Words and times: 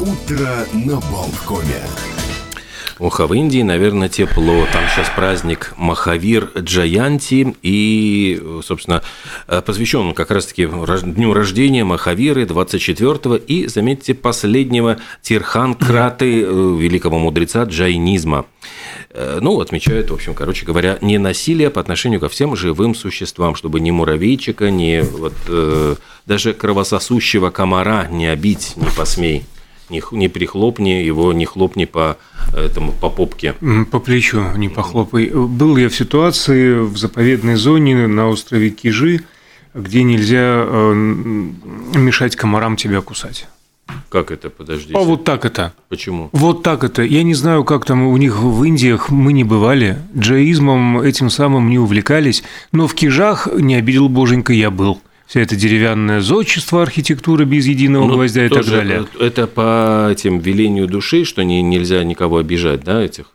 Утро 0.00 0.48
на 0.72 0.98
Болткоме. 1.12 1.82
Ох, 2.98 3.20
а 3.20 3.26
в 3.26 3.34
Индии, 3.34 3.60
наверное, 3.60 4.08
тепло. 4.08 4.66
Там 4.72 4.84
сейчас 4.88 5.10
праздник 5.14 5.74
Махавир 5.76 6.50
Джаянти. 6.58 7.54
И, 7.62 8.42
собственно, 8.64 9.02
посвящен 9.46 10.00
он 10.00 10.14
как 10.14 10.30
раз-таки 10.30 10.66
дню 10.66 11.34
рождения 11.34 11.84
Махавиры 11.84 12.44
24-го. 12.44 13.36
И, 13.36 13.66
заметьте, 13.66 14.14
последнего 14.14 14.96
Тирхан-краты, 15.20 16.44
э, 16.44 16.46
великого 16.46 17.18
мудреца 17.18 17.64
джайнизма. 17.64 18.46
Э, 19.10 19.38
ну, 19.42 19.60
отмечают, 19.60 20.10
в 20.10 20.14
общем, 20.14 20.32
короче 20.32 20.64
говоря, 20.64 20.96
не 21.02 21.18
насилие 21.18 21.68
по 21.68 21.80
отношению 21.80 22.20
ко 22.20 22.30
всем 22.30 22.56
живым 22.56 22.94
существам, 22.94 23.54
чтобы 23.54 23.80
ни 23.80 23.90
муравейчика, 23.90 24.70
ни 24.70 25.00
вот, 25.00 25.34
э, 25.48 25.96
даже 26.24 26.54
кровососущего 26.54 27.50
комара 27.50 28.08
не 28.10 28.26
обить 28.26 28.72
не 28.76 28.88
посмей 28.96 29.44
не, 29.90 30.02
не 30.12 30.28
прихлопни 30.28 31.02
его, 31.02 31.32
не 31.32 31.44
хлопни 31.44 31.84
по 31.84 32.16
этому 32.56 32.92
по 32.92 33.10
попке. 33.10 33.54
По 33.90 34.00
плечу 34.00 34.42
не 34.56 34.68
похлопай. 34.68 35.30
Был 35.30 35.76
я 35.76 35.88
в 35.88 35.94
ситуации 35.94 36.78
в 36.78 36.96
заповедной 36.96 37.56
зоне 37.56 38.06
на 38.06 38.28
острове 38.28 38.70
Кижи, 38.70 39.20
где 39.74 40.02
нельзя 40.02 40.64
э, 40.66 40.92
мешать 41.94 42.36
комарам 42.36 42.76
тебя 42.76 43.00
кусать. 43.00 43.46
Как 44.08 44.30
это, 44.30 44.50
подождите? 44.50 44.94
А 44.96 45.00
вот 45.00 45.24
так 45.24 45.44
это. 45.44 45.72
Почему? 45.88 46.28
Вот 46.32 46.62
так 46.62 46.84
это. 46.84 47.02
Я 47.02 47.22
не 47.22 47.34
знаю, 47.34 47.64
как 47.64 47.84
там 47.84 48.06
у 48.06 48.16
них 48.16 48.38
в 48.38 48.64
Индиях 48.64 49.10
мы 49.10 49.32
не 49.32 49.44
бывали. 49.44 49.98
Джаизмом 50.16 51.00
этим 51.00 51.30
самым 51.30 51.68
не 51.68 51.78
увлекались, 51.78 52.42
но 52.72 52.86
в 52.86 52.94
Кижах 52.94 53.48
не 53.52 53.74
обидел 53.74 54.08
боженька 54.08 54.52
я 54.52 54.70
был 54.70 55.00
вся 55.30 55.42
эта 55.42 55.54
деревянное 55.54 56.20
зодчество, 56.20 56.82
архитектура 56.82 57.44
без 57.44 57.64
единого 57.64 58.04
ну, 58.04 58.14
гвоздя 58.14 58.46
и 58.46 58.48
так 58.48 58.66
далее. 58.66 59.06
Это 59.20 59.46
по 59.46 60.08
этим 60.10 60.40
велению 60.40 60.88
души, 60.88 61.24
что 61.24 61.44
не, 61.44 61.62
нельзя 61.62 62.02
никого 62.02 62.38
обижать, 62.38 62.82
да, 62.82 63.00
этих? 63.00 63.26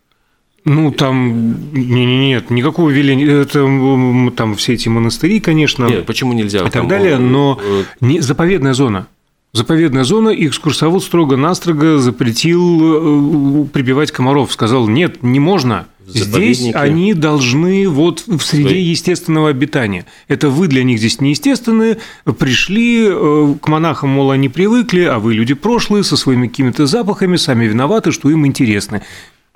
Ну, 0.65 0.91
там 0.91 1.71
нет, 1.71 2.49
никакого 2.49 2.89
веления. 2.89 3.43
Это 3.43 4.31
там 4.35 4.55
все 4.55 4.73
эти 4.73 4.89
монастыри, 4.89 5.39
конечно. 5.39 5.85
Нет, 5.85 6.05
почему 6.05 6.33
нельзя? 6.33 6.67
И 6.67 6.69
так 6.69 6.85
далее, 6.89 7.17
но 7.17 7.61
э, 7.63 7.83
не, 8.01 8.19
заповедная 8.19 8.73
зона. 8.73 9.07
Заповедная 9.53 10.03
зона, 10.03 10.29
и 10.29 10.47
экскурсовод 10.47 11.01
строго-настрого 11.01 11.99
запретил 11.99 13.63
э, 13.63 13.67
прибивать 13.67 14.11
комаров. 14.11 14.51
Сказал, 14.51 14.89
нет, 14.89 15.23
не 15.23 15.39
можно. 15.39 15.85
Здесь 16.07 16.73
они 16.73 17.13
должны 17.13 17.89
вот 17.89 18.23
в 18.27 18.39
среде 18.41 18.69
Свои. 18.69 18.83
естественного 18.83 19.49
обитания. 19.49 20.05
Это 20.27 20.49
вы 20.49 20.67
для 20.67 20.83
них 20.83 20.99
здесь 20.99 21.19
неестественные, 21.19 21.97
пришли 22.37 23.07
э, 23.09 23.55
к 23.61 23.67
монахам, 23.67 24.09
мол, 24.09 24.31
они 24.31 24.49
привыкли, 24.49 25.01
а 25.01 25.19
вы 25.19 25.33
люди 25.33 25.53
прошлые, 25.53 26.03
со 26.03 26.15
своими 26.15 26.47
какими-то 26.47 26.85
запахами, 26.85 27.37
сами 27.37 27.65
виноваты, 27.65 28.11
что 28.11 28.29
им 28.29 28.45
интересны. 28.45 29.01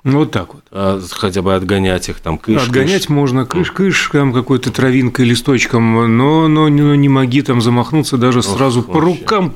Вот 0.02 0.30
так 0.30 0.54
вот. 0.54 0.64
А 0.70 1.00
хотя 1.10 1.42
бы 1.42 1.54
отгонять 1.54 2.08
их 2.08 2.20
там 2.20 2.38
кыш 2.38 2.62
Отгонять 2.62 3.02
кыш. 3.02 3.08
можно 3.10 3.44
кыш-кыш, 3.44 4.10
там 4.12 4.32
какой-то 4.32 4.72
травинкой, 4.72 5.26
листочком, 5.26 6.16
но, 6.16 6.48
но, 6.48 6.68
но 6.68 6.94
не 6.94 7.08
моги 7.10 7.42
там 7.42 7.60
замахнуться 7.60 8.16
даже 8.16 8.42
сразу 8.42 8.80
Ох, 8.80 8.86
по 8.86 8.92
вообще. 8.94 9.20
рукам. 9.20 9.52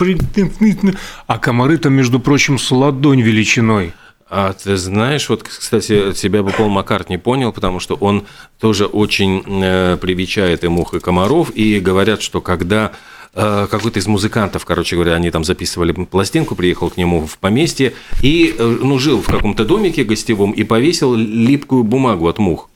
А 1.26 1.38
комары 1.38 1.78
там, 1.78 1.94
между 1.94 2.20
прочим, 2.20 2.58
с 2.58 2.70
ладонь 2.70 3.22
величиной. 3.22 3.94
А 4.36 4.52
ты 4.52 4.76
знаешь, 4.76 5.28
вот, 5.28 5.44
кстати, 5.44 6.12
тебя 6.12 6.42
бы 6.42 6.50
Пол 6.50 6.68
Маккарт 6.68 7.08
не 7.08 7.18
понял, 7.18 7.52
потому 7.52 7.78
что 7.78 7.94
он 7.94 8.24
тоже 8.58 8.86
очень 8.86 9.44
э, 9.46 9.96
привечает 9.96 10.64
и 10.64 10.68
мух, 10.68 10.92
и 10.92 10.98
комаров, 10.98 11.52
и 11.54 11.78
говорят, 11.78 12.20
что 12.20 12.40
когда 12.40 12.90
э, 13.32 13.68
какой-то 13.70 14.00
из 14.00 14.08
музыкантов, 14.08 14.64
короче 14.64 14.96
говоря, 14.96 15.14
они 15.14 15.30
там 15.30 15.44
записывали 15.44 15.92
пластинку, 15.92 16.56
приехал 16.56 16.90
к 16.90 16.96
нему 16.96 17.24
в 17.28 17.38
поместье 17.38 17.92
и, 18.22 18.52
э, 18.58 18.78
ну, 18.82 18.98
жил 18.98 19.22
в 19.22 19.26
каком-то 19.26 19.64
домике 19.64 20.02
гостевом 20.02 20.50
и 20.50 20.64
повесил 20.64 21.14
липкую 21.14 21.84
бумагу 21.84 22.26
от 22.26 22.38
мух. 22.38 22.68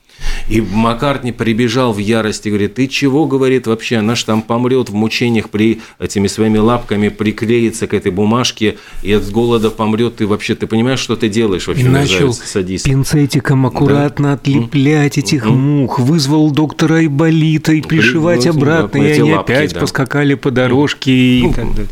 И 0.47 0.61
Маккартни 0.61 1.31
прибежал 1.31 1.93
в 1.93 1.97
ярости, 1.97 2.49
говорит, 2.49 2.75
ты 2.75 2.87
чего, 2.87 3.25
говорит, 3.25 3.67
вообще, 3.67 3.97
она 3.97 4.15
ж 4.15 4.23
там 4.23 4.41
помрет 4.41 4.89
в 4.89 4.93
мучениях 4.93 5.49
при 5.49 5.81
этими 5.99 6.27
своими 6.27 6.57
лапками 6.57 7.09
приклеится 7.09 7.87
к 7.87 7.93
этой 7.93 8.11
бумажке 8.11 8.77
и 9.03 9.13
от 9.13 9.29
голода 9.29 9.69
помрет, 9.69 10.17
ты 10.17 10.27
вообще, 10.27 10.55
ты 10.55 10.67
понимаешь, 10.67 10.99
что 10.99 11.15
ты 11.15 11.29
делаешь 11.29 11.67
вообще? 11.67 11.83
И 11.83 11.87
начал 11.87 12.33
садист. 12.33 12.85
пинцетиком 12.85 13.65
аккуратно 13.65 14.29
да? 14.29 14.33
отлеплять 14.33 15.17
этих 15.17 15.45
мух, 15.45 15.99
вызвал 15.99 16.51
доктора 16.51 16.95
Айболита 16.95 17.73
и 17.73 17.81
пришивать 17.81 18.45
ну, 18.45 18.51
обратно, 18.51 18.97
и 18.97 19.11
они 19.11 19.33
лапки, 19.33 19.51
опять 19.51 19.73
да. 19.73 19.79
поскакали 19.81 20.33
по 20.33 20.51
дорожке 20.51 21.11
и 21.11 21.43
ну, 21.43 21.53
так 21.53 21.75
далее. 21.75 21.91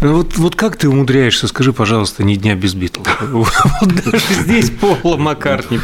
Ну, 0.00 0.14
вот, 0.14 0.36
вот 0.36 0.54
как 0.54 0.76
ты 0.76 0.88
умудряешься, 0.88 1.48
скажи, 1.48 1.72
пожалуйста, 1.72 2.22
ни 2.22 2.36
дня 2.36 2.54
без 2.54 2.74
Битлз? 2.74 3.06
Вот 3.20 4.04
даже 4.04 4.18
здесь 4.42 4.70
Пола 4.70 5.16
Маккартни. 5.16 5.80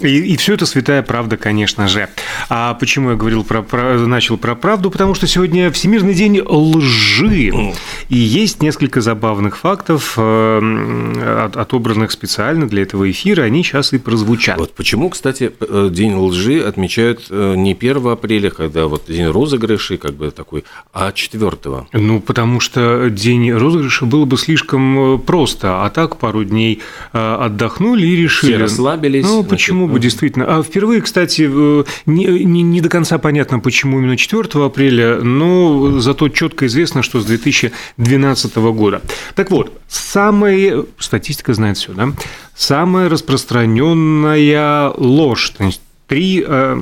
И, 0.00 0.32
и 0.32 0.36
все 0.36 0.54
это 0.54 0.66
святая 0.66 1.02
правда, 1.02 1.36
конечно 1.36 1.88
же. 1.88 2.08
А 2.48 2.74
почему 2.74 3.10
я 3.10 3.16
говорил 3.16 3.44
про, 3.44 3.62
про, 3.62 3.98
начал 3.98 4.36
про 4.36 4.54
правду? 4.54 4.90
Потому 4.90 5.14
что 5.14 5.26
сегодня 5.26 5.70
Всемирный 5.70 6.14
день 6.14 6.40
лжи. 6.40 7.74
И 8.08 8.16
есть 8.16 8.62
несколько 8.62 9.00
забавных 9.00 9.56
фактов, 9.56 10.14
э, 10.16 11.50
отобранных 11.54 12.10
специально 12.10 12.68
для 12.68 12.82
этого 12.82 13.10
эфира. 13.10 13.42
Они 13.42 13.62
сейчас 13.62 13.92
и 13.92 13.98
прозвучат. 13.98 14.58
Вот 14.58 14.74
почему, 14.74 15.10
кстати, 15.10 15.52
э, 15.60 15.88
День 15.90 16.14
лжи 16.14 16.60
отмечают 16.60 17.26
э, 17.30 17.54
не 17.56 17.72
1 17.72 18.06
апреля, 18.08 18.50
когда 18.50 18.86
вот 18.86 19.04
день 19.08 19.26
розыгрышей, 19.26 19.96
как 19.96 20.14
бы 20.14 20.30
такой, 20.30 20.64
а 20.92 21.12
4 21.12 21.50
Ну, 21.92 22.20
потому 22.20 22.60
что 22.60 23.08
день 23.10 23.52
розыгрыша 23.52 24.06
было 24.06 24.24
бы 24.24 24.36
слишком 24.36 25.20
просто. 25.20 25.84
А 25.84 25.90
так 25.90 26.18
пару 26.18 26.44
дней 26.44 26.80
отдохнули 27.12 28.06
и 28.06 28.16
решили. 28.16 28.52
Все 28.52 28.58
расслабились. 28.94 29.24
Ну, 29.24 29.44
почему 29.44 29.88
бы, 29.88 29.98
действительно. 29.98 30.58
А 30.58 30.62
впервые, 30.62 31.00
кстати, 31.00 31.48
э, 31.50 31.84
не, 32.06 32.26
не, 32.26 32.62
не 32.62 32.80
до 32.80 32.88
конца 32.88 33.18
понятно, 33.18 33.58
почему 33.58 33.98
именно 33.98 34.16
4 34.16 34.64
апреля, 34.64 35.16
но 35.16 36.00
зато 36.00 36.28
четко 36.28 36.66
известно, 36.66 37.02
что 37.02 37.20
с 37.20 37.24
2012 37.24 38.56
года. 38.56 39.02
Так 39.34 39.50
вот, 39.50 39.78
самая, 39.88 40.84
статистика 40.98 41.54
знает 41.54 41.76
все, 41.76 41.92
да, 41.92 42.12
самая 42.54 43.08
распространенная 43.08 44.90
ложь, 44.96 45.50
то 45.50 45.64
есть 45.64 45.80
три 46.06 46.44
э, 46.46 46.78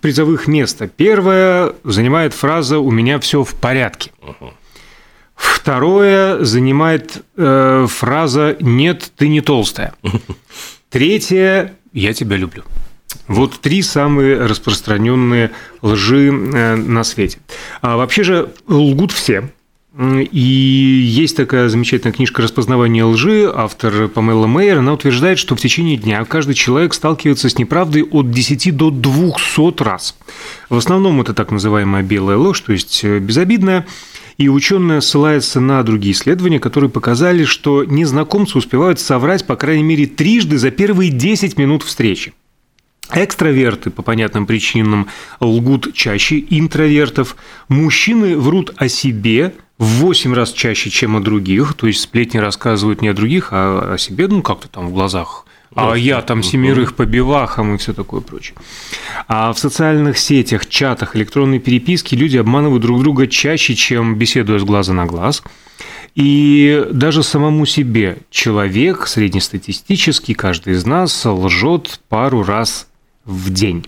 призовых 0.00 0.46
места. 0.46 0.88
Первое 0.88 1.72
занимает 1.84 2.34
фраза 2.34 2.78
«у 2.78 2.90
меня 2.90 3.18
все 3.20 3.42
в 3.42 3.54
порядке». 3.54 4.10
Второе 5.34 6.42
занимает 6.44 7.22
э, 7.36 7.86
фраза 7.88 8.56
«нет, 8.60 9.12
ты 9.16 9.28
не 9.28 9.40
толстая». 9.40 9.94
Третье– 10.90 11.74
я 11.92 12.12
тебя 12.12 12.36
люблю. 12.36 12.64
Вот 13.26 13.60
три 13.60 13.82
самые 13.82 14.46
распространенные 14.46 15.50
лжи 15.82 16.28
э, 16.28 16.76
на 16.76 17.04
свете. 17.04 17.38
А 17.80 17.96
вообще 17.96 18.22
же 18.22 18.50
лгут 18.66 19.12
все. 19.12 19.50
И 19.98 20.38
есть 20.38 21.36
такая 21.36 21.68
замечательная 21.68 22.12
книжка 22.12 22.40
«Распознавание 22.40 23.02
лжи», 23.02 23.50
автор 23.52 24.06
Памела 24.06 24.46
Мейер, 24.46 24.78
она 24.78 24.92
утверждает, 24.92 25.40
что 25.40 25.56
в 25.56 25.60
течение 25.60 25.96
дня 25.96 26.24
каждый 26.24 26.54
человек 26.54 26.94
сталкивается 26.94 27.48
с 27.48 27.58
неправдой 27.58 28.04
от 28.04 28.30
10 28.30 28.76
до 28.76 28.90
200 28.90 29.82
раз. 29.82 30.14
В 30.68 30.76
основном 30.76 31.20
это 31.20 31.34
так 31.34 31.50
называемая 31.50 32.04
белая 32.04 32.36
ложь, 32.36 32.60
то 32.60 32.72
есть 32.72 33.00
э, 33.02 33.18
безобидная, 33.18 33.86
и 34.38 34.48
ученые 34.48 35.02
ссылаются 35.02 35.60
на 35.60 35.82
другие 35.82 36.14
исследования, 36.14 36.60
которые 36.60 36.88
показали, 36.88 37.44
что 37.44 37.84
незнакомцы 37.84 38.56
успевают 38.56 39.00
соврать 39.00 39.46
по 39.46 39.56
крайней 39.56 39.82
мере 39.82 40.06
трижды 40.06 40.58
за 40.58 40.70
первые 40.70 41.10
10 41.10 41.58
минут 41.58 41.82
встречи. 41.82 42.32
Экстраверты 43.12 43.90
по 43.90 44.02
понятным 44.02 44.46
причинам 44.46 45.08
лгут 45.40 45.92
чаще 45.94 46.44
интровертов. 46.50 47.36
Мужчины 47.68 48.36
врут 48.36 48.72
о 48.76 48.88
себе 48.88 49.54
в 49.78 49.84
8 49.84 50.34
раз 50.34 50.52
чаще, 50.52 50.90
чем 50.90 51.16
о 51.16 51.20
других. 51.20 51.74
То 51.74 51.86
есть 51.86 52.00
сплетни 52.00 52.38
рассказывают 52.38 53.02
не 53.02 53.08
о 53.08 53.14
других, 53.14 53.48
а 53.50 53.94
о 53.94 53.98
себе, 53.98 54.28
ну 54.28 54.42
как-то 54.42 54.68
там 54.68 54.88
в 54.88 54.92
глазах 54.92 55.46
а 55.74 55.94
я 55.94 56.22
там 56.22 56.42
семерых 56.42 56.94
по 56.94 57.04
бивахам 57.04 57.74
и 57.74 57.78
все 57.78 57.92
такое 57.92 58.20
прочее. 58.20 58.56
А 59.26 59.52
в 59.52 59.58
социальных 59.58 60.18
сетях, 60.18 60.66
чатах, 60.66 61.14
электронной 61.16 61.58
переписке 61.58 62.16
люди 62.16 62.36
обманывают 62.36 62.82
друг 62.82 63.00
друга 63.00 63.26
чаще, 63.26 63.74
чем 63.74 64.16
беседуя 64.16 64.58
с 64.58 64.64
глаза 64.64 64.92
на 64.92 65.06
глаз. 65.06 65.42
И 66.14 66.86
даже 66.90 67.22
самому 67.22 67.64
себе 67.66 68.18
человек 68.30 69.06
среднестатистический, 69.06 70.34
каждый 70.34 70.72
из 70.72 70.84
нас 70.84 71.24
лжет 71.24 72.00
пару 72.08 72.42
раз 72.42 72.88
в 73.24 73.50
день. 73.50 73.86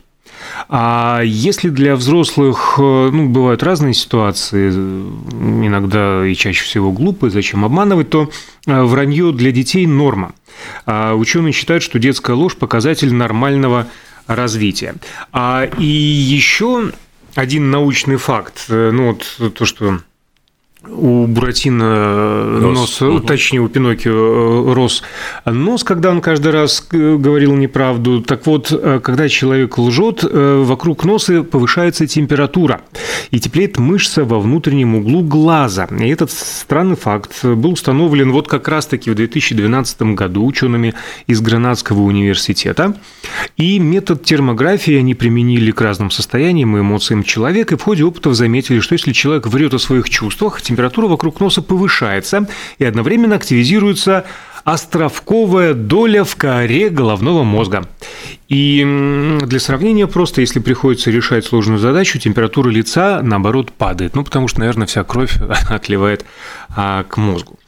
А 0.68 1.22
если 1.24 1.68
для 1.68 1.96
взрослых, 1.96 2.76
э, 2.78 3.10
ну, 3.12 3.28
бывают 3.28 3.62
разные 3.62 3.94
ситуации, 3.94 4.70
иногда 4.70 6.26
и 6.26 6.34
чаще 6.34 6.64
всего 6.64 6.92
глупые, 6.92 7.30
зачем 7.30 7.64
обманывать, 7.64 8.10
то 8.10 8.30
э, 8.66 8.82
вранье 8.82 9.32
для 9.32 9.52
детей 9.52 9.86
норма. 9.86 10.32
А 10.86 11.14
ученые 11.14 11.52
считают, 11.52 11.82
что 11.82 11.98
детская 11.98 12.34
ложь– 12.34 12.56
показатель 12.58 13.12
нормального 13.12 13.86
развития. 14.26 14.94
А, 15.32 15.64
и 15.78 15.84
еще 15.84 16.92
один 17.34 17.70
научный 17.70 18.16
факт, 18.16 18.66
э, 18.68 18.90
ну, 18.92 19.16
вот 19.38 19.54
то, 19.54 19.64
что 19.64 20.00
у 20.88 21.26
Буратино 21.26 22.44
нос, 22.60 23.00
нос 23.00 23.02
угу. 23.02 23.20
точнее, 23.20 23.60
у 23.60 23.68
Пиноккио 23.68 24.72
рос 24.72 25.02
нос, 25.44 25.84
когда 25.84 26.10
он 26.10 26.20
каждый 26.20 26.52
раз 26.52 26.86
говорил 26.90 27.54
неправду. 27.54 28.22
Так 28.22 28.46
вот, 28.46 28.68
когда 29.02 29.28
человек 29.28 29.76
лжет, 29.78 30.24
вокруг 30.24 31.04
носа 31.04 31.42
повышается 31.42 32.06
температура 32.06 32.80
и 33.30 33.38
теплеет 33.38 33.78
мышца 33.78 34.24
во 34.24 34.40
внутреннем 34.40 34.94
углу 34.94 35.22
глаза. 35.22 35.86
И 36.00 36.08
этот 36.08 36.30
странный 36.30 36.96
факт 36.96 37.44
был 37.44 37.72
установлен 37.72 38.32
вот 38.32 38.48
как 38.48 38.66
раз-таки 38.68 39.10
в 39.10 39.14
2012 39.14 40.02
году 40.14 40.46
учеными 40.46 40.94
из 41.26 41.40
Гранадского 41.40 42.00
университета. 42.00 42.96
И 43.56 43.78
метод 43.78 44.24
термографии 44.24 44.94
они 44.94 45.14
применили 45.14 45.70
к 45.72 45.80
разным 45.80 46.10
состояниям 46.10 46.76
и 46.76 46.80
эмоциям 46.80 47.22
человека, 47.22 47.74
и 47.74 47.78
в 47.78 47.82
ходе 47.82 48.04
опытов 48.04 48.34
заметили, 48.34 48.80
что 48.80 48.94
если 48.94 49.12
человек 49.12 49.46
врет 49.46 49.74
о 49.74 49.78
своих 49.78 50.08
чувствах, 50.08 50.62
температура 50.70 51.08
вокруг 51.08 51.40
носа 51.40 51.62
повышается 51.62 52.46
и 52.78 52.84
одновременно 52.84 53.34
активизируется 53.34 54.24
островковая 54.64 55.74
доля 55.74 56.22
в 56.22 56.36
коре 56.36 56.90
головного 56.90 57.42
мозга. 57.42 57.88
И 58.48 59.38
для 59.42 59.58
сравнения 59.58 60.06
просто, 60.06 60.42
если 60.42 60.60
приходится 60.60 61.10
решать 61.10 61.44
сложную 61.44 61.78
задачу, 61.78 62.18
температура 62.18 62.68
лица, 62.68 63.20
наоборот, 63.22 63.72
падает. 63.72 64.14
Ну, 64.14 64.22
потому 64.22 64.48
что, 64.48 64.60
наверное, 64.60 64.86
вся 64.86 65.02
кровь 65.02 65.36
отливает 65.68 66.24
а, 66.68 67.04
к 67.04 67.16
мозгу. 67.16 67.58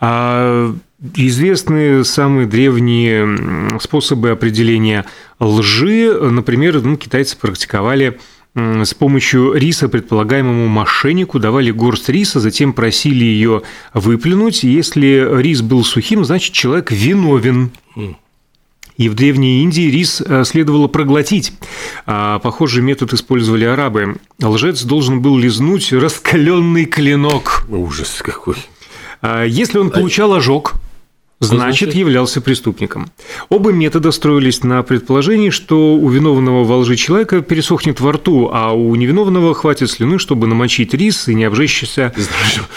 А, 0.00 0.74
известны 1.14 2.04
самые 2.04 2.46
древние 2.46 3.78
способы 3.80 4.30
определения 4.30 5.04
лжи. 5.38 6.12
Например, 6.12 6.80
ну, 6.82 6.96
китайцы 6.96 7.36
практиковали 7.36 8.18
с 8.54 8.94
помощью 8.94 9.52
риса 9.52 9.88
предполагаемому 9.88 10.66
мошеннику 10.66 11.38
давали 11.38 11.70
горсть 11.70 12.08
риса, 12.08 12.40
затем 12.40 12.72
просили 12.72 13.24
ее 13.24 13.62
выплюнуть. 13.94 14.64
Если 14.64 15.40
рис 15.40 15.62
был 15.62 15.84
сухим, 15.84 16.24
значит 16.24 16.52
человек 16.52 16.90
виновен. 16.90 17.70
И 18.96 19.08
в 19.08 19.14
Древней 19.14 19.62
Индии 19.62 19.90
рис 19.90 20.20
э, 20.20 20.44
следовало 20.44 20.86
проглотить. 20.86 21.54
А 22.04 22.38
похожий 22.38 22.82
метод 22.82 23.14
использовали 23.14 23.64
арабы. 23.64 24.16
Лжец 24.42 24.82
должен 24.82 25.22
был 25.22 25.38
лизнуть 25.38 25.90
раскаленный 25.90 26.84
клинок. 26.84 27.64
Ужас 27.70 28.20
какой. 28.22 28.56
А 29.22 29.44
если 29.44 29.78
он 29.78 29.88
получал 29.88 30.34
ожог, 30.34 30.74
значит, 31.40 31.94
являлся 31.94 32.40
преступником. 32.40 33.10
Оба 33.48 33.72
метода 33.72 34.12
строились 34.12 34.62
на 34.62 34.82
предположении, 34.82 35.50
что 35.50 35.94
у 35.94 36.08
виновного 36.08 36.64
во 36.64 36.78
лжи 36.78 36.96
человека 36.96 37.40
пересохнет 37.40 38.00
во 38.00 38.12
рту, 38.12 38.50
а 38.52 38.72
у 38.72 38.94
невиновного 38.94 39.54
хватит 39.54 39.90
слюны, 39.90 40.18
чтобы 40.18 40.46
намочить 40.46 40.94
рис 40.94 41.28
и 41.28 41.34
не 41.34 41.44
обжечься 41.44 42.12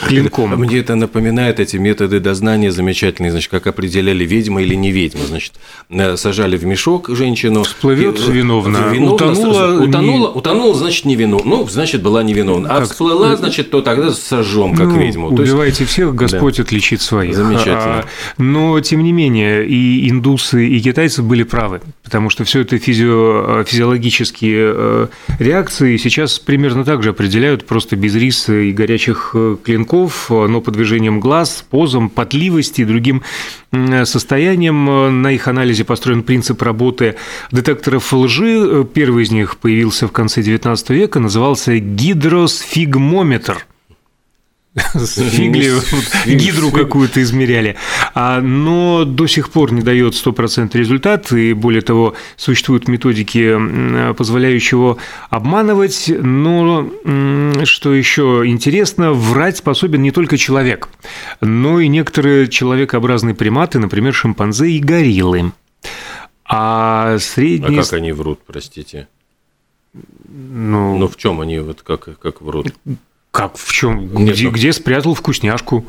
клинком. 0.07 0.51
Мне 0.57 0.80
это 0.80 0.95
напоминает 0.95 1.60
эти 1.60 1.77
методы 1.77 2.19
дознания 2.19 2.71
замечательные, 2.71 3.31
значит, 3.31 3.51
как 3.51 3.68
определяли 3.68 4.24
ведьма 4.25 4.62
или 4.62 4.75
не 4.75 4.92
ведьма. 4.92 5.25
Значит, 5.25 5.54
э, 5.89 6.15
сажали 6.15 6.56
в 6.57 6.65
мешок 6.65 7.10
женщину. 7.10 7.63
Всплывет 7.63 8.19
э, 8.25 8.31
виновна. 8.31 8.89
виновна 8.92 9.13
утонула, 9.13 9.83
утонула, 9.83 10.31
не... 10.31 10.38
утонула, 10.38 10.75
значит, 10.75 11.06
невиновна. 11.06 11.50
Ну, 11.50 11.68
значит, 11.68 12.01
была 12.01 12.24
невиновна. 12.24 12.69
А 12.69 12.80
как... 12.80 12.89
всплыла, 12.89 13.36
значит, 13.36 13.71
то 13.71 13.81
тогда 13.81 14.12
сожжем, 14.12 14.75
как 14.75 14.88
ну, 14.88 15.00
ведьму. 15.00 15.27
Убивайте 15.27 15.83
есть... 15.83 15.92
всех, 15.92 16.15
Господь 16.15 16.57
да. 16.57 16.63
отличит 16.63 17.01
своих. 17.01 17.36
Замечательно. 17.36 18.00
А, 18.00 18.06
но, 18.53 18.79
тем 18.81 19.03
не 19.03 19.11
менее, 19.11 19.67
и 19.67 20.07
индусы, 20.07 20.67
и 20.67 20.79
китайцы 20.79 21.23
были 21.23 21.41
правы, 21.41 21.81
потому 22.03 22.29
что 22.29 22.44
все 22.44 22.59
это 22.61 22.77
физио, 22.77 23.63
физиологические 23.63 24.73
э, 24.75 25.07
реакции 25.39 25.97
сейчас 25.97 26.38
примерно 26.38 26.85
так 26.85 27.01
же 27.01 27.09
определяют 27.09 27.65
просто 27.65 27.95
без 27.95 28.13
риса 28.13 28.53
и 28.53 28.71
горячих 28.71 29.31
э, 29.33 29.57
клинков, 29.63 30.29
но 30.29 30.61
под 30.61 30.75
движением 30.75 31.19
глаз, 31.19 31.65
позом, 31.67 32.11
потливости 32.11 32.81
и 32.81 32.85
другим 32.85 33.23
состоянием. 34.03 35.21
На 35.23 35.31
их 35.31 35.47
анализе 35.47 35.83
построен 35.83 36.21
принцип 36.21 36.61
работы 36.61 37.15
детекторов 37.51 38.13
лжи. 38.13 38.85
Первый 38.94 39.23
из 39.23 39.31
них 39.31 39.57
появился 39.57 40.07
в 40.07 40.11
конце 40.11 40.41
XIX 40.41 40.77
века, 40.94 41.19
назывался 41.19 41.79
гидросфигмометр– 41.79 43.65
фигли 44.75 45.72
гидру 46.36 46.72
какую-то 46.72 47.22
измеряли. 47.22 47.75
А, 48.14 48.42
но 48.42 49.06
до 49.06 49.28
сих 49.28 49.50
пор 49.50 49.72
не 49.72 49.81
дает 49.81 50.16
стопроцентный 50.16 50.81
результат, 50.81 51.31
и 51.31 51.54
более 51.54 51.81
того, 51.81 52.16
существуют 52.36 52.88
методики, 52.88 54.14
позволяющие 54.14 54.98
обманывать, 55.30 56.10
но 56.10 56.90
что 57.66 57.94
еще 57.94 58.44
интересно, 58.46 59.12
врать 59.14 59.58
способен 59.58 60.02
не 60.02 60.12
только 60.12 60.38
человек, 60.38 60.90
но 61.42 61.80
и 61.80 61.88
некоторые 61.88 62.48
человекообразные 62.48 63.36
приматы, 63.36 63.80
например, 63.80 64.14
шимпанзе 64.14 64.72
и 64.72 64.80
гориллы. 64.80 65.52
А 66.46 67.18
средний... 67.20 67.80
А 67.80 67.84
как 67.84 67.94
они 67.94 68.12
врут, 68.12 68.40
простите? 68.46 69.08
Ну, 69.94 70.98
ну 70.98 71.08
в 71.08 71.16
чем 71.18 71.42
они 71.42 71.60
вот 71.60 71.84
как, 71.84 72.18
как 72.20 72.42
врут? 72.42 72.74
Как 73.33 73.57
в 73.57 73.74
чем? 73.74 74.09
Где, 74.09 74.50
где 74.50 74.71
спрятал 74.71 75.15
вкусняшку? 75.15 75.83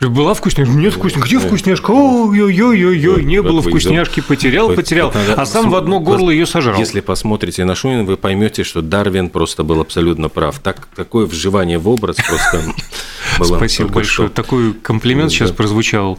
Была 0.00 0.32
вкусняшка? 0.32 0.72
Нет 0.72 0.94
вкусняшка. 0.94 1.28
Где 1.28 1.38
вкусняшка? 1.38 1.90
Ой-ой-ой-ой, 1.90 3.22
не 3.22 3.42
было 3.42 3.60
вкусняшки. 3.60 4.20
Потерял, 4.20 4.70
потерял. 4.74 5.12
А 5.36 5.44
сам 5.44 5.68
в 5.68 5.76
одно 5.76 6.00
горло 6.00 6.30
ее 6.30 6.46
сожрал. 6.46 6.78
Если 6.78 7.00
посмотрите 7.00 7.66
на 7.66 7.74
Шунина, 7.74 8.04
вы 8.04 8.16
поймете, 8.16 8.64
что 8.64 8.80
Дарвин 8.80 9.28
просто 9.28 9.62
был 9.62 9.82
абсолютно 9.82 10.30
прав. 10.30 10.58
Так, 10.60 10.88
такое 10.96 11.26
вживание 11.26 11.76
в 11.78 11.86
образ 11.86 12.16
просто 12.16 12.62
было. 13.38 13.58
Спасибо 13.58 13.90
большое. 13.90 14.30
Такой 14.30 14.72
комплимент 14.72 15.30
сейчас 15.32 15.50
прозвучал. 15.50 16.18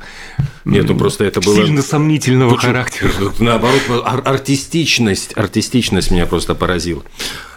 Нет, 0.63 0.87
ну 0.87 0.95
просто 0.95 1.23
это 1.23 1.41
было... 1.41 1.55
Сильно 1.55 1.81
сомнительного 1.81 2.55
характера. 2.55 3.11
Наоборот, 3.39 3.81
артистичность, 4.05 5.35
артистичность 5.35 6.11
меня 6.11 6.27
просто 6.27 6.53
поразила. 6.53 7.01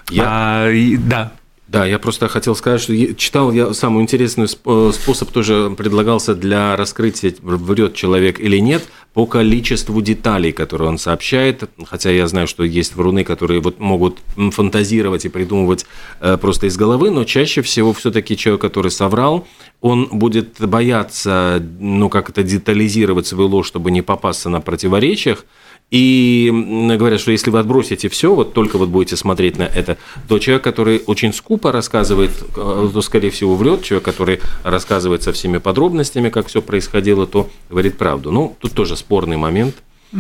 Я... 0.08 0.24
А, 0.26 0.72
да, 0.98 1.32
да, 1.70 1.86
я 1.86 2.00
просто 2.00 2.26
хотел 2.26 2.56
сказать, 2.56 2.80
что 2.80 3.14
читал 3.14 3.52
я 3.52 3.72
самый 3.74 4.02
интересный 4.02 4.46
э, 4.46 4.90
способ 4.92 5.30
тоже 5.30 5.72
предлагался 5.78 6.34
для 6.34 6.74
раскрытия, 6.74 7.32
врет 7.42 7.94
человек 7.94 8.40
или 8.40 8.58
нет, 8.58 8.82
по 9.14 9.24
количеству 9.24 10.02
деталей, 10.02 10.50
которые 10.50 10.88
он 10.88 10.98
сообщает. 10.98 11.70
Хотя 11.86 12.10
я 12.10 12.26
знаю, 12.26 12.48
что 12.48 12.64
есть 12.64 12.96
вруны, 12.96 13.22
которые 13.22 13.60
вот 13.60 13.78
могут 13.78 14.18
фантазировать 14.50 15.24
и 15.26 15.28
придумывать 15.28 15.86
э, 16.20 16.36
просто 16.38 16.66
из 16.66 16.76
головы, 16.76 17.10
но 17.10 17.22
чаще 17.22 17.62
всего 17.62 17.92
все-таки 17.92 18.36
человек, 18.36 18.62
который 18.62 18.90
соврал, 18.90 19.46
он 19.80 20.08
будет 20.10 20.60
бояться, 20.60 21.64
ну, 21.78 22.08
как 22.08 22.30
это 22.30 22.42
детализировать 22.42 23.28
свою 23.28 23.48
ложь, 23.48 23.68
чтобы 23.68 23.92
не 23.92 24.02
попасться 24.02 24.48
на 24.48 24.60
противоречиях, 24.60 25.44
и 25.90 26.50
говорят, 26.96 27.20
что 27.20 27.32
если 27.32 27.50
вы 27.50 27.58
отбросите 27.58 28.08
все, 28.08 28.34
вот 28.34 28.52
только 28.52 28.78
вот 28.78 28.88
будете 28.88 29.16
смотреть 29.16 29.58
на 29.58 29.64
это, 29.64 29.98
то 30.28 30.38
человек, 30.38 30.62
который 30.62 31.02
очень 31.06 31.32
скупо 31.32 31.72
рассказывает, 31.72 32.30
э, 32.56 32.90
то, 32.92 33.02
скорее 33.02 33.30
всего, 33.30 33.56
врет. 33.56 33.82
Человек, 33.82 34.04
который 34.04 34.40
рассказывает 34.62 35.22
со 35.22 35.32
всеми 35.32 35.58
подробностями, 35.58 36.28
как 36.28 36.46
все 36.46 36.62
происходило, 36.62 37.26
то 37.26 37.50
говорит 37.68 37.98
правду. 37.98 38.30
Ну, 38.30 38.56
тут 38.60 38.72
тоже 38.72 38.96
спорный 38.96 39.36
момент. 39.36 39.74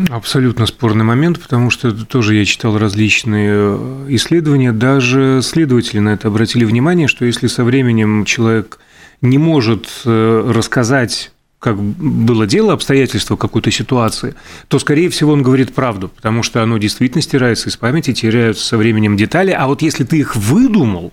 Абсолютно 0.08 0.66
спорный 0.66 1.04
момент, 1.04 1.40
потому 1.40 1.70
что 1.70 1.90
тоже 1.92 2.36
я 2.36 2.44
читал 2.44 2.78
различные 2.78 3.50
э, 3.52 4.06
исследования, 4.10 4.72
даже 4.72 5.40
следователи 5.42 5.98
на 5.98 6.10
это 6.10 6.28
обратили 6.28 6.64
внимание, 6.64 7.08
что 7.08 7.24
если 7.24 7.48
со 7.48 7.64
временем 7.64 8.24
человек 8.24 8.78
не 9.20 9.38
может 9.38 9.88
э, 10.04 10.52
рассказать 10.52 11.32
как 11.60 11.78
было 11.78 12.46
дело, 12.46 12.72
обстоятельства 12.72 13.36
какой-то 13.36 13.70
ситуации, 13.70 14.34
то, 14.68 14.78
скорее 14.78 15.10
всего, 15.10 15.32
он 15.32 15.42
говорит 15.42 15.74
правду, 15.74 16.08
потому 16.08 16.42
что 16.42 16.62
оно 16.62 16.78
действительно 16.78 17.20
стирается 17.20 17.68
из 17.68 17.76
памяти, 17.76 18.14
теряются 18.14 18.66
со 18.66 18.78
временем 18.78 19.16
детали. 19.16 19.50
А 19.50 19.66
вот 19.66 19.82
если 19.82 20.04
ты 20.04 20.18
их 20.18 20.34
выдумал 20.36 21.12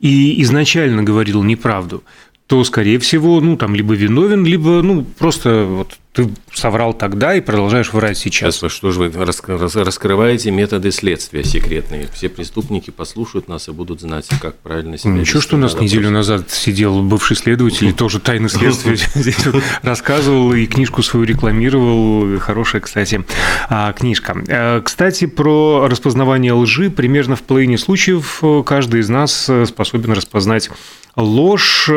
и 0.00 0.40
изначально 0.42 1.02
говорил 1.02 1.42
неправду, 1.42 2.04
то, 2.52 2.62
скорее 2.64 2.98
всего, 2.98 3.40
ну, 3.40 3.56
там 3.56 3.74
либо 3.74 3.94
виновен, 3.94 4.44
либо, 4.44 4.82
ну, 4.82 5.06
просто 5.18 5.64
вот 5.64 5.96
ты 6.12 6.28
соврал 6.52 6.92
тогда 6.92 7.34
и 7.34 7.40
продолжаешь 7.40 7.94
врать 7.94 8.18
сейчас. 8.18 8.56
сейчас 8.56 8.70
что 8.70 8.90
же 8.90 9.00
вы 9.00 9.24
раскрываете 9.24 10.50
методы 10.50 10.90
следствия 10.90 11.42
секретные? 11.42 12.06
Все 12.12 12.28
преступники 12.28 12.90
послушают 12.90 13.48
нас 13.48 13.68
и 13.68 13.72
будут 13.72 14.02
знать, 14.02 14.28
как 14.42 14.56
правильно 14.58 14.98
себя 14.98 15.12
Ничего, 15.12 15.40
что 15.40 15.56
у 15.56 15.58
нас 15.58 15.80
неделю 15.80 16.10
назад 16.10 16.50
сидел 16.50 17.02
бывший 17.02 17.36
следователь 17.36 17.88
и 17.88 17.92
тоже 17.92 18.20
тайны 18.20 18.50
следствия 18.50 18.96
здесь 19.14 19.38
рассказывал 19.80 20.52
и 20.52 20.66
книжку 20.66 21.02
свою 21.02 21.24
рекламировал. 21.24 22.38
Хорошая, 22.38 22.82
кстати, 22.82 23.24
а, 23.70 23.94
книжка. 23.94 24.36
Э, 24.48 24.82
кстати, 24.84 25.24
про 25.24 25.88
распознавание 25.88 26.52
лжи. 26.52 26.90
Примерно 26.90 27.36
в 27.36 27.42
половине 27.42 27.78
случаев 27.78 28.40
э, 28.42 28.62
каждый 28.66 29.00
из 29.00 29.08
нас 29.08 29.46
э, 29.48 29.64
способен 29.64 30.12
распознать 30.12 30.68
ложь. 31.16 31.90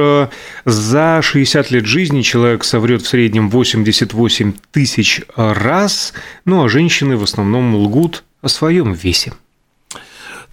За 0.65 1.19
60 1.21 1.71
лет 1.71 1.85
жизни 1.85 2.21
человек 2.21 2.63
соврет 2.63 3.01
в 3.01 3.07
среднем 3.07 3.49
88 3.49 4.53
тысяч 4.71 5.21
раз, 5.35 6.13
ну 6.45 6.63
а 6.63 6.69
женщины 6.69 7.17
в 7.17 7.23
основном 7.23 7.75
лгут 7.75 8.23
о 8.41 8.49
своем 8.49 8.93
весе. 8.93 9.33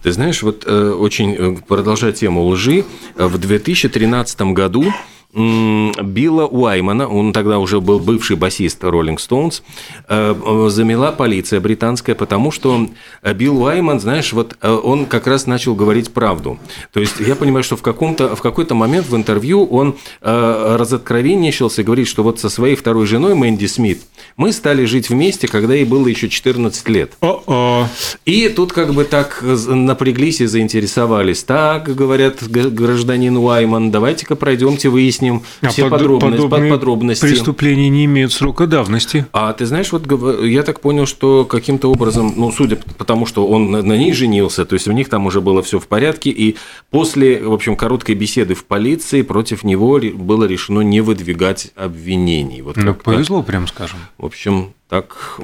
Ты 0.03 0.11
знаешь, 0.11 0.43
вот 0.43 0.65
э, 0.67 0.91
очень 0.91 1.33
э, 1.33 1.55
продолжая 1.65 2.11
тему 2.11 2.43
лжи, 2.47 2.83
э, 3.15 3.25
в 3.25 3.37
2013 3.37 4.41
году 4.53 4.93
Билла 5.33 6.45
Уаймана, 6.45 7.07
он 7.07 7.33
тогда 7.33 7.57
уже 7.57 7.81
был 7.81 7.99
бывший 7.99 8.35
басист 8.35 8.83
Rolling 8.83 9.17
Stones, 9.17 9.63
э, 10.07 10.67
замела 10.69 11.11
полиция 11.11 11.59
британская, 11.59 12.13
потому 12.13 12.51
что 12.51 12.87
Билл 13.33 13.63
Уайман, 13.63 13.99
знаешь, 13.99 14.31
вот 14.33 14.55
э, 14.61 14.71
он 14.71 15.07
как 15.07 15.25
раз 15.25 15.47
начал 15.47 15.73
говорить 15.73 16.13
правду. 16.13 16.59
То 16.91 16.99
есть 16.99 17.19
я 17.19 17.35
понимаю, 17.35 17.63
что 17.63 17.75
в, 17.75 17.81
каком-то, 17.81 18.35
в 18.35 18.43
какой-то 18.43 18.75
момент 18.75 19.07
в 19.07 19.15
интервью 19.15 19.65
он 19.65 19.95
э, 20.21 20.75
разоткровенничался 20.77 21.81
и 21.81 21.83
говорит, 21.83 22.07
что 22.07 22.21
вот 22.21 22.39
со 22.39 22.49
своей 22.49 22.75
второй 22.75 23.07
женой 23.07 23.33
Мэнди 23.33 23.65
Смит 23.65 24.01
мы 24.37 24.51
стали 24.51 24.85
жить 24.85 25.09
вместе, 25.09 25.47
когда 25.47 25.73
ей 25.73 25.85
было 25.85 26.07
еще 26.07 26.29
14 26.29 26.89
лет. 26.89 27.13
О-о. 27.21 27.87
И 28.25 28.49
тут 28.49 28.71
как 28.71 28.93
бы 28.93 29.03
так 29.03 29.41
напряглись 29.41 30.41
и 30.41 30.45
заинтересовались. 30.45 31.43
Так, 31.43 31.95
говорят 31.95 32.47
гражданин 32.47 33.35
Уайман, 33.37 33.89
давайте-ка 33.89 34.35
пройдемте 34.35 34.89
выясним 34.89 35.22
выясним 35.23 35.43
а 35.61 35.69
все 35.69 35.83
под, 35.83 35.91
подробности, 35.91 36.69
подробности. 36.69 37.21
Преступления 37.21 37.89
не 37.89 38.05
имеют 38.05 38.33
срока 38.33 38.67
давности. 38.67 39.25
А 39.33 39.53
ты 39.53 39.65
знаешь, 39.65 39.91
вот 39.91 40.05
я 40.43 40.63
так 40.63 40.81
понял, 40.81 41.05
что 41.05 41.45
каким-то 41.45 41.91
образом, 41.91 42.33
ну, 42.35 42.51
судя 42.51 42.77
по 42.97 43.05
тому, 43.05 43.25
что 43.25 43.47
он 43.47 43.71
на, 43.71 43.81
на 43.81 43.97
ней 43.97 44.13
женился, 44.13 44.65
то 44.65 44.73
есть 44.73 44.87
у 44.87 44.91
них 44.91 45.09
там 45.09 45.25
уже 45.25 45.41
было 45.41 45.61
все 45.61 45.79
в 45.79 45.87
порядке, 45.87 46.29
и 46.29 46.57
после, 46.89 47.43
в 47.43 47.53
общем, 47.53 47.75
короткой 47.75 48.15
беседы 48.15 48.55
в 48.55 48.65
полиции 48.65 49.21
против 49.21 49.63
него 49.63 49.99
было 50.13 50.45
решено 50.45 50.81
не 50.81 51.01
выдвигать 51.01 51.71
обвинений. 51.75 52.61
Вот 52.61 52.77
ну, 52.77 52.93
повезло, 52.93 53.43
прям 53.43 53.67
скажем. 53.67 53.99
В 54.17 54.25
общем, 54.25 54.73
так 54.89 55.39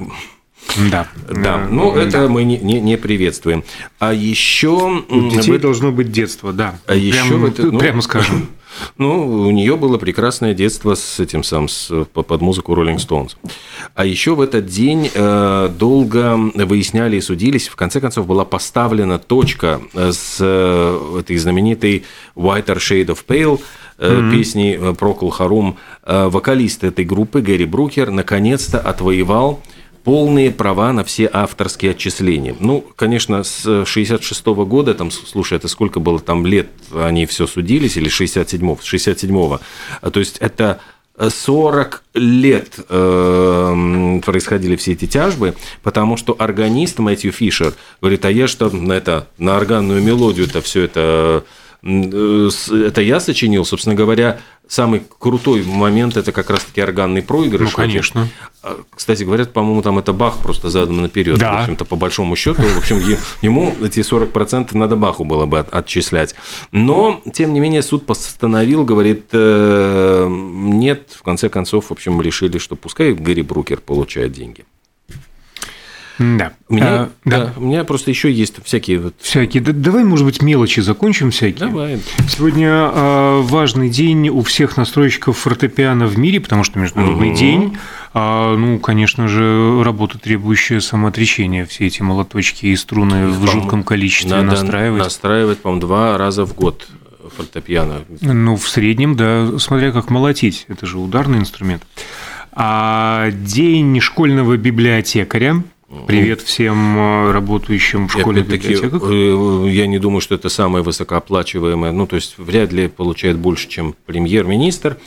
да. 0.90 1.08
Да, 1.28 1.66
но 1.70 1.94
да. 1.94 2.02
это 2.02 2.28
мы 2.28 2.44
не, 2.44 2.58
не, 2.58 2.80
не 2.80 2.96
приветствуем. 2.96 3.64
А 3.98 4.12
еще... 4.12 5.02
У 5.08 5.30
детей 5.30 5.52
вы... 5.52 5.58
должно 5.58 5.90
быть 5.90 6.12
детство, 6.12 6.52
да. 6.52 6.78
А 6.86 6.92
прям, 6.92 7.00
еще... 7.00 7.48
Это, 7.48 7.62
ну, 7.72 7.78
прямо 7.78 8.02
скажем. 8.02 8.48
Ну, 8.98 9.46
у 9.46 9.50
нее 9.50 9.76
было 9.76 9.98
прекрасное 9.98 10.54
детство 10.54 10.94
с 10.94 11.20
этим 11.20 11.42
сам, 11.42 11.68
с, 11.68 11.90
под 12.12 12.40
музыку 12.40 12.74
Rolling 12.74 12.96
Stones. 12.96 13.36
А 13.94 14.04
еще 14.04 14.34
в 14.34 14.40
этот 14.40 14.66
день 14.66 15.10
э, 15.12 15.70
долго 15.78 16.36
выясняли 16.54 17.16
и 17.16 17.20
судились. 17.20 17.68
В 17.68 17.76
конце 17.76 18.00
концов 18.00 18.26
была 18.26 18.44
поставлена 18.44 19.18
точка 19.18 19.80
с 19.94 20.36
э, 20.40 21.18
этой 21.20 21.36
знаменитой 21.36 22.04
Whiter 22.36 22.76
Shade 22.76 23.06
of 23.06 23.18
Pale, 23.26 23.60
mm-hmm. 23.98 24.30
песни 24.32 24.78
Procol 24.94 25.32
Harum. 25.38 25.74
Вокалист 26.06 26.84
этой 26.84 27.04
группы 27.04 27.40
Гэри 27.40 27.64
Брукер 27.64 28.10
наконец-то 28.10 28.78
отвоевал 28.78 29.60
полные 30.04 30.50
права 30.50 30.92
на 30.92 31.04
все 31.04 31.28
авторские 31.32 31.92
отчисления. 31.92 32.56
Ну, 32.58 32.84
конечно, 32.96 33.42
с 33.42 33.84
66 33.84 34.46
-го 34.46 34.66
года, 34.66 34.94
там, 34.94 35.10
слушай, 35.10 35.56
это 35.56 35.68
сколько 35.68 36.00
было 36.00 36.18
там 36.18 36.46
лет, 36.46 36.68
они 36.94 37.26
все 37.26 37.46
судились, 37.46 37.96
или 37.96 38.10
67-го, 38.10 38.78
67-го. 38.82 39.60
То 40.10 40.20
есть 40.20 40.38
это 40.38 40.80
40 41.18 42.02
лет 42.14 42.80
э, 42.88 44.20
происходили 44.24 44.76
все 44.76 44.92
эти 44.92 45.06
тяжбы, 45.06 45.54
потому 45.82 46.16
что 46.16 46.34
органист 46.38 46.98
Мэтью 46.98 47.32
Фишер 47.32 47.74
говорит, 48.00 48.24
а 48.24 48.30
я 48.30 48.46
что 48.48 48.70
на 48.70 48.94
это 48.94 49.28
на 49.36 49.56
органную 49.56 50.02
мелодию 50.02 50.46
это 50.46 50.62
все 50.62 50.84
это 50.84 51.00
Э, 51.00 51.42
это 51.82 53.00
я 53.00 53.20
сочинил, 53.20 53.64
собственно 53.64 53.94
говоря, 53.94 54.38
самый 54.68 55.02
крутой 55.18 55.62
момент 55.64 56.16
это 56.16 56.30
как 56.32 56.50
раз-таки 56.50 56.80
органный 56.80 57.22
проигрыш. 57.22 57.70
Ну, 57.70 57.76
конечно. 57.76 58.28
А, 58.62 58.78
кстати, 58.94 59.24
говорят, 59.24 59.52
по-моему, 59.52 59.82
там 59.82 59.98
это 59.98 60.12
Бах 60.12 60.38
просто 60.38 60.70
задом 60.70 61.02
наперед. 61.02 61.38
Да. 61.38 61.58
В 61.58 61.60
общем-то, 61.62 61.84
по 61.84 61.96
большому 61.96 62.36
счету, 62.36 62.62
в 62.62 62.78
общем, 62.78 62.98
ему 63.42 63.74
эти 63.82 64.00
40% 64.00 64.76
надо 64.76 64.96
Баху 64.96 65.24
было 65.24 65.46
бы 65.46 65.58
отчислять. 65.58 66.34
Но, 66.70 67.20
тем 67.32 67.52
не 67.52 67.60
менее, 67.60 67.82
суд 67.82 68.06
постановил, 68.06 68.84
говорит, 68.84 69.26
э, 69.32 70.26
нет, 70.30 71.10
в 71.16 71.22
конце 71.22 71.48
концов, 71.48 71.86
в 71.86 71.92
общем, 71.92 72.20
решили, 72.20 72.58
что 72.58 72.76
пускай 72.76 73.12
Гэри 73.12 73.42
Брукер 73.42 73.80
получает 73.80 74.32
деньги. 74.32 74.64
Да. 76.20 76.52
У 76.68 76.74
меня, 76.74 76.86
а, 76.86 77.10
да. 77.24 77.44
Да, 77.46 77.52
у 77.56 77.62
меня 77.62 77.82
просто 77.84 78.10
еще 78.10 78.30
есть 78.30 78.62
всякие 78.62 78.98
вот... 79.00 79.14
Всякие. 79.20 79.62
Да, 79.62 79.72
давай, 79.72 80.04
может 80.04 80.26
быть, 80.26 80.42
мелочи 80.42 80.80
закончим 80.80 81.30
всякие. 81.30 81.66
Давай. 81.66 81.98
Сегодня 82.28 82.68
а, 82.70 83.40
важный 83.40 83.88
день 83.88 84.28
у 84.28 84.42
всех 84.42 84.76
настройщиков 84.76 85.38
фортепиано 85.38 86.06
в 86.06 86.18
мире, 86.18 86.38
потому 86.40 86.62
что 86.62 86.78
международный 86.78 87.30
угу. 87.30 87.38
день. 87.38 87.78
А, 88.12 88.54
ну, 88.54 88.78
конечно 88.78 89.28
же, 89.28 89.82
работа, 89.82 90.18
требующая 90.18 90.80
самоотречения. 90.80 91.64
Все 91.64 91.86
эти 91.86 92.02
молоточки 92.02 92.66
и 92.66 92.76
струны 92.76 93.30
Их, 93.30 93.36
в 93.36 93.46
жутком 93.50 93.82
количестве 93.82 94.30
надо 94.30 94.42
настраивать. 94.42 95.02
Настраивать, 95.02 95.58
по-моему, 95.60 95.80
два 95.80 96.18
раза 96.18 96.44
в 96.44 96.54
год 96.54 96.86
фортепиано. 97.34 98.02
Ну, 98.20 98.56
в 98.56 98.68
среднем, 98.68 99.16
да, 99.16 99.58
смотря 99.58 99.90
как 99.90 100.10
молотить. 100.10 100.66
Это 100.68 100.84
же 100.84 100.98
ударный 100.98 101.38
инструмент. 101.38 101.82
А 102.52 103.30
день 103.30 104.00
школьного 104.00 104.58
библиотекаря– 104.58 105.62
Привет 106.06 106.40
всем 106.40 106.96
э, 106.96 107.32
работающим 107.32 108.06
в 108.06 108.12
школе 108.12 108.42
библиотеках. 108.42 109.02
Э, 109.10 109.68
я 109.68 109.88
не 109.88 109.98
думаю, 109.98 110.20
что 110.20 110.36
это 110.36 110.48
самое 110.48 110.84
высокооплачиваемое. 110.84 111.90
Ну, 111.90 112.06
то 112.06 112.14
есть, 112.14 112.38
вряд 112.38 112.72
ли 112.72 112.86
получает 112.86 113.38
больше, 113.38 113.68
чем 113.68 113.96
премьер-министр. 114.06 114.98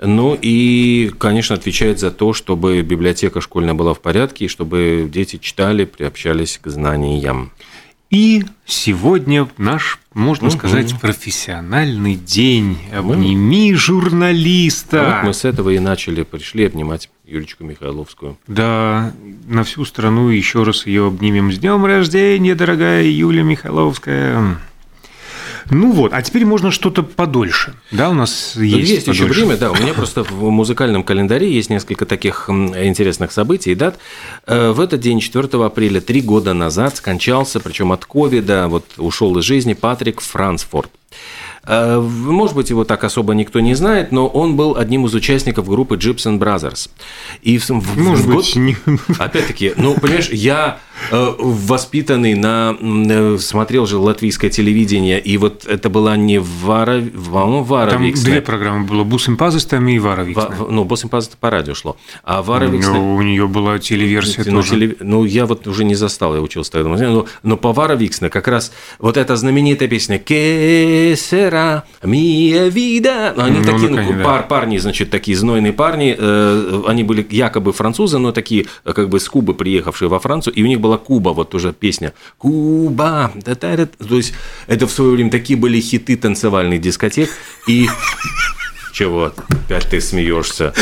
Ну 0.00 0.36
и, 0.40 1.12
конечно, 1.18 1.54
отвечает 1.54 2.00
за 2.00 2.10
то, 2.10 2.32
чтобы 2.32 2.82
библиотека 2.82 3.40
школьная 3.40 3.74
была 3.74 3.94
в 3.94 4.00
порядке, 4.00 4.46
и 4.46 4.48
чтобы 4.48 5.08
дети 5.08 5.36
читали, 5.36 5.84
приобщались 5.84 6.58
к 6.60 6.66
знаниям. 6.68 7.52
И 8.10 8.44
сегодня 8.66 9.48
наш, 9.56 10.00
можно 10.14 10.48
угу. 10.48 10.56
сказать, 10.56 10.98
профессиональный 11.00 12.16
день. 12.16 12.78
Обними 12.92 13.72
журналиста. 13.74 15.16
Вот 15.22 15.28
мы 15.28 15.34
с 15.34 15.44
этого 15.44 15.70
и 15.70 15.78
начали, 15.78 16.24
пришли 16.24 16.66
обнимать 16.66 17.08
Юлечку 17.26 17.64
Михайловскую. 17.64 18.36
Да, 18.46 19.12
на 19.46 19.64
всю 19.64 19.84
страну 19.84 20.28
еще 20.28 20.62
раз 20.62 20.86
ее 20.86 21.06
обнимем. 21.06 21.50
С 21.50 21.58
днем 21.58 21.84
рождения, 21.84 22.54
дорогая 22.54 23.04
Юлия 23.04 23.42
Михайловская. 23.42 24.58
Ну 25.70 25.92
вот, 25.92 26.12
а 26.12 26.20
теперь 26.20 26.44
можно 26.44 26.70
что-то 26.70 27.02
подольше. 27.02 27.74
Да, 27.90 28.10
у 28.10 28.14
нас 28.14 28.56
есть. 28.56 28.90
Есть 28.90 29.06
подольше. 29.06 29.24
еще 29.24 29.32
время, 29.32 29.56
да. 29.56 29.70
У 29.70 29.74
меня 29.76 29.94
просто 29.94 30.22
в 30.22 30.50
музыкальном 30.50 31.02
календаре 31.02 31.50
есть 31.50 31.70
несколько 31.70 32.04
таких 32.04 32.50
интересных 32.50 33.32
событий 33.32 33.72
и 33.72 33.74
дат. 33.74 33.98
Э, 34.46 34.72
в 34.72 34.80
этот 34.80 35.00
день, 35.00 35.20
4 35.20 35.48
апреля, 35.64 36.02
три 36.02 36.20
года 36.20 36.52
назад, 36.52 36.98
скончался, 36.98 37.60
причем 37.60 37.92
от 37.92 38.04
ковида, 38.04 38.68
вот 38.68 38.84
ушел 38.98 39.38
из 39.38 39.44
жизни 39.44 39.72
Патрик 39.72 40.20
Франсфорд. 40.20 40.90
Э, 41.66 41.98
может 42.00 42.54
быть, 42.54 42.70
его 42.70 42.84
так 42.84 43.04
особо 43.04 43.34
никто 43.34 43.60
не 43.60 43.74
знает, 43.74 44.12
но 44.12 44.26
он 44.26 44.56
был 44.56 44.76
одним 44.76 45.06
из 45.06 45.14
участников 45.14 45.68
группы 45.68 45.96
Gypsy 45.96 46.38
Brothers. 46.38 46.90
И 47.42 47.58
в, 47.58 47.70
Может 47.70 48.24
в 48.24 48.26
год... 48.26 48.36
быть, 48.36 48.56
не... 48.56 48.76
Опять-таки, 49.18 49.72
ну, 49.76 49.94
понимаешь, 49.94 50.28
я 50.30 50.78
э, 51.10 51.32
воспитанный 51.38 52.34
на... 52.34 52.76
Э, 52.80 53.38
смотрел 53.38 53.86
же 53.86 53.98
латвийское 53.98 54.50
телевидение, 54.50 55.20
и 55.20 55.36
вот 55.36 55.66
это 55.66 55.88
была 55.88 56.16
не 56.16 56.38
Вара... 56.38 57.02
Вара 57.14 57.90
Там 57.90 58.12
две 58.12 58.40
программы 58.40 58.86
было, 58.86 59.04
Бусимпазис 59.04 59.64
там 59.64 59.88
и 59.88 59.98
Вара 59.98 60.22
Виксна. 60.22 60.54
Ну, 60.68 60.84
Бусимпазис 60.84 61.30
по 61.40 61.50
радио 61.50 61.74
шло. 61.74 61.96
А 62.22 62.42
Вара 62.42 62.66
Виксна... 62.66 62.94
Ну, 62.94 63.16
у 63.16 63.22
нее 63.22 63.46
была 63.46 63.78
телеверсия 63.78 64.44
ну, 64.46 64.56
тоже. 64.56 64.70
Теле... 64.70 64.96
Ну, 65.00 65.24
я 65.24 65.46
вот 65.46 65.66
уже 65.66 65.84
не 65.84 65.94
застал, 65.94 66.34
я 66.34 66.40
учился 66.40 66.72
тогда. 66.72 66.90
Но, 66.90 67.26
но 67.42 67.56
по 67.56 67.72
Вара 67.72 67.94
Виксна 67.94 68.28
как 68.28 68.48
раз 68.48 68.72
вот 68.98 69.16
эта 69.16 69.36
знаменитая 69.36 69.88
песня 69.88 70.18
«Кесера 70.18 71.53
сестра, 71.54 71.84
мия 72.02 72.68
вида. 72.68 73.34
Они 73.36 73.58
ну, 73.58 73.64
такие, 73.64 73.88
ну, 73.88 74.24
пар, 74.24 74.42
да. 74.42 74.46
парни, 74.46 74.78
значит, 74.78 75.10
такие 75.10 75.36
знойные 75.36 75.72
парни. 75.72 76.16
Э, 76.18 76.82
они 76.86 77.04
были 77.04 77.26
якобы 77.30 77.72
французы, 77.72 78.18
но 78.18 78.32
такие, 78.32 78.66
как 78.84 79.08
бы 79.08 79.20
с 79.20 79.28
Кубы 79.28 79.54
приехавшие 79.54 80.08
во 80.08 80.18
Францию. 80.18 80.54
И 80.54 80.62
у 80.62 80.66
них 80.66 80.80
была 80.80 80.98
Куба, 80.98 81.30
вот 81.30 81.54
уже 81.54 81.72
песня. 81.72 82.12
Куба. 82.38 83.32
То 83.44 84.16
есть, 84.16 84.34
это 84.66 84.86
в 84.86 84.90
свое 84.90 85.12
время 85.12 85.30
такие 85.30 85.58
были 85.58 85.80
хиты 85.80 86.16
танцевальных 86.16 86.80
дискотек. 86.80 87.30
И 87.66 87.88
чего? 88.92 89.32
Опять 89.48 89.88
ты 89.90 90.00
смеешься. 90.00 90.74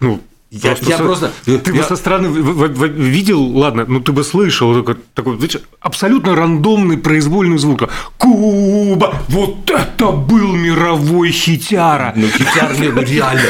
Ну, 0.00 0.20
я 0.62 0.70
просто, 0.70 0.90
я 0.90 0.96
со... 0.96 1.02
просто 1.02 1.32
ты 1.44 1.72
я... 1.72 1.82
бы 1.82 1.82
со 1.82 1.96
стороны 1.96 2.28
видел, 2.28 3.42
ладно, 3.56 3.84
ну 3.88 4.00
ты 4.00 4.12
бы 4.12 4.22
слышал 4.22 4.74
такой, 4.74 4.96
такой 5.14 5.38
абсолютно 5.80 6.34
рандомный 6.34 6.96
произвольный 6.96 7.58
звук. 7.58 7.88
Куба, 8.18 9.16
вот 9.28 9.70
это 9.70 10.12
был 10.12 10.52
мировой 10.54 11.30
хитяра. 11.30 12.12
Ну 12.16 12.28
хитяр 12.28 12.78
нет, 12.78 12.94
ну 12.94 13.02
реально. 13.02 13.42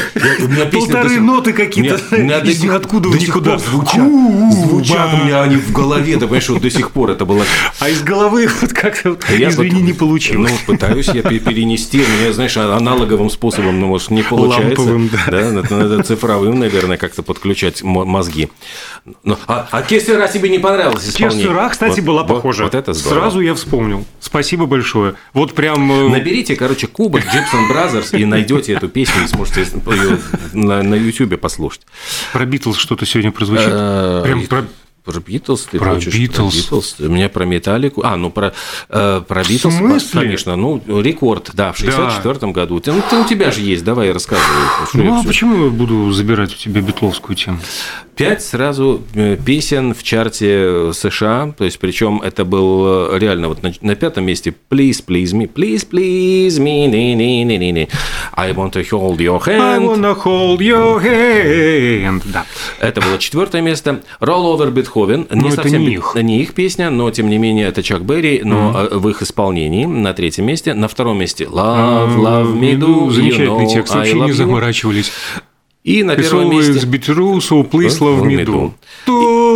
Полторы 0.73 1.21
ноты 1.21 1.53
какие-то 1.53 1.97
из 2.17 2.63
ниоткуда 2.63 3.09
в 3.09 3.21
никуда. 3.21 3.59
Звучат, 3.59 4.09
звучат 4.69 5.15
у 5.15 5.25
меня 5.25 5.43
они 5.43 5.57
в 5.57 5.73
голове, 5.73 6.15
ты 6.15 6.21
понимаешь, 6.21 6.49
вот 6.49 6.63
до 6.63 6.71
сих 6.71 6.91
пор 6.91 7.11
это 7.11 7.25
было. 7.25 7.45
А 7.81 7.89
из 7.89 8.03
головы 8.03 8.49
вот 8.61 8.73
как-то, 8.73 9.17
извини, 9.29 9.83
не 9.83 9.93
получилось. 9.93 10.53
Ну 10.67 10.75
пытаюсь 10.75 11.09
я 11.09 11.23
перенести, 11.23 11.99
меня, 11.99 12.33
знаешь, 12.33 12.57
аналоговым 12.57 13.29
способом, 13.31 13.81
ну 13.81 13.89
может 13.89 14.11
не 14.11 14.23
получается. 14.23 14.81
Ламповым, 14.81 15.11
да. 15.11 15.63
Да, 15.75 16.03
цифровым, 16.03 16.59
наверное 16.59 16.94
наверное, 16.95 16.99
как-то 16.99 17.23
подключать 17.23 17.83
мозги. 17.83 18.49
Но, 19.23 19.39
а, 19.47 19.69
а 19.71 19.83
Кесера 19.83 20.27
тебе 20.29 20.49
не 20.49 20.59
понравилось 20.59 21.09
исполнение? 21.09 21.47
Кесера, 21.49 21.69
кстати, 21.69 22.01
вот, 22.01 22.07
была 22.07 22.23
вот, 22.23 22.37
похожа. 22.37 22.65
Вот 22.65 22.75
это 22.75 22.93
здорово. 22.93 23.21
Сразу 23.21 23.41
я 23.41 23.55
вспомнил. 23.55 24.05
Спасибо 24.21 24.67
большое. 24.67 25.15
Вот 25.33 25.55
прям... 25.55 25.91
э, 25.91 26.09
Наберите, 26.09 26.57
короче, 26.57 26.87
кубок 26.87 27.23
Gypsum 27.23 27.71
Brothers 27.71 28.19
и 28.19 28.25
найдете 28.25 28.75
эту 28.75 28.89
песню 28.89 29.25
и 29.25 29.27
сможете 29.27 29.63
ее 29.63 30.19
на, 30.53 30.83
на 30.83 30.95
YouTube 30.95 31.39
послушать. 31.41 31.83
Про 32.33 32.45
Битлз 32.47 32.77
что-то 32.79 33.07
сегодня 33.07 33.33
прозвучит. 33.33 33.69
Э, 33.71 34.23
Прям 34.25 34.47
про... 34.47 34.65
Про 35.05 35.21
Битлз 35.21 35.67
ты 35.71 35.79
Про 35.79 35.95
хочешь? 35.97 36.15
Битлз. 36.15 36.55
Про 36.55 36.77
Битлз. 36.79 36.97
У 37.01 37.09
меня 37.11 37.29
про 37.29 37.45
Металлику. 37.45 38.01
А, 38.05 38.17
ну 38.17 38.31
про, 38.31 38.55
э, 38.89 39.21
про 39.29 39.43
Битлз, 39.45 39.75
смысле? 39.77 40.21
конечно. 40.23 40.57
Ну, 40.57 40.81
рекорд, 40.87 41.51
да, 41.53 41.73
в 41.73 41.77
64 41.77 42.53
году. 42.53 42.81
Ты- 42.81 42.91
Ну, 42.93 43.03
ты- 43.11 43.17
у 43.17 43.25
тебя 43.27 43.51
же 43.51 43.61
есть, 43.61 43.85
давай 43.85 44.13
рассказывай. 44.13 44.49
Я 44.95 45.03
Ну, 45.03 45.15
а 45.17 45.19
всё- 45.19 45.29
почему 45.29 45.65
я 45.67 45.71
буду 45.71 46.11
забирать 46.11 46.55
у 46.55 46.57
тебя 46.57 46.81
битловскую 46.81 47.37
тему? 47.37 47.59
Пять 48.17 48.43
сразу 48.45 49.03
э, 49.15 49.37
песен 49.45 49.93
в 49.93 50.03
чарте 50.05 50.47
э, 50.51 50.93
США, 50.95 51.53
то 51.59 51.65
есть 51.65 51.79
причем 51.81 52.23
это 52.23 52.45
был 52.47 53.11
э, 53.13 53.19
реально 53.19 53.49
вот 53.49 53.63
на, 53.63 53.73
на 53.83 53.97
пятом 53.97 54.25
месте 54.25 54.55
Please, 54.71 55.05
please 55.07 55.33
me, 55.35 55.53
please, 55.53 55.85
please 55.87 56.59
me, 56.61 56.87
ni, 56.89 57.15
ni, 57.15 57.45
ni, 57.45 57.59
ni, 57.59 57.73
ni. 57.73 57.89
I 58.37 58.53
want 58.55 58.71
to 58.75 58.83
hold 58.91 59.19
your 59.19 59.43
I 59.47 59.59
hand. 59.59 59.85
wanna 59.85 60.15
hold 60.15 60.61
your 60.61 61.03
hand. 61.03 62.23
Да. 62.33 62.47
Это 62.79 63.01
было 63.01 63.19
четвертое 63.19 63.61
место. 63.61 64.01
Roll 64.21 64.45
Over 64.57 64.73
Beethoven. 64.73 64.94
Ну, 64.95 65.49
это 65.49 65.69
не 65.71 65.87
би- 65.87 65.93
их. 65.95 66.15
не 66.17 66.41
их 66.41 66.55
песня, 66.55 66.91
но 66.91 67.11
тем 67.11 67.29
не 67.29 67.39
менее 67.39 67.67
это 67.69 67.83
Чак 67.83 68.05
Берри, 68.05 68.43
но 68.45 68.87
э, 68.91 68.97
в 68.97 69.09
их 69.09 69.23
исполнении 69.23 69.85
на 69.87 70.13
третьем 70.15 70.47
месте. 70.47 70.75
На 70.75 70.89
втором 70.89 71.19
месте 71.19 71.45
Love, 71.45 72.17
Love 72.17 72.55
Me 72.59 72.79
Do, 72.79 73.11
Замечательный 73.11 73.65
Know 73.67 73.73
текст. 73.73 73.95
Вообще 73.95 74.21
не 74.21 74.33
заморачивались. 74.33 75.13
И 75.83 76.03
на 76.03 76.13
It's 76.13 76.23
первом 76.23 76.51
always 76.51 76.69
месте 76.73 76.87
be 76.87 76.99
true, 76.99 77.37
so 77.41 77.63
please 77.69 77.99
love 78.01 78.23
me 78.25 78.43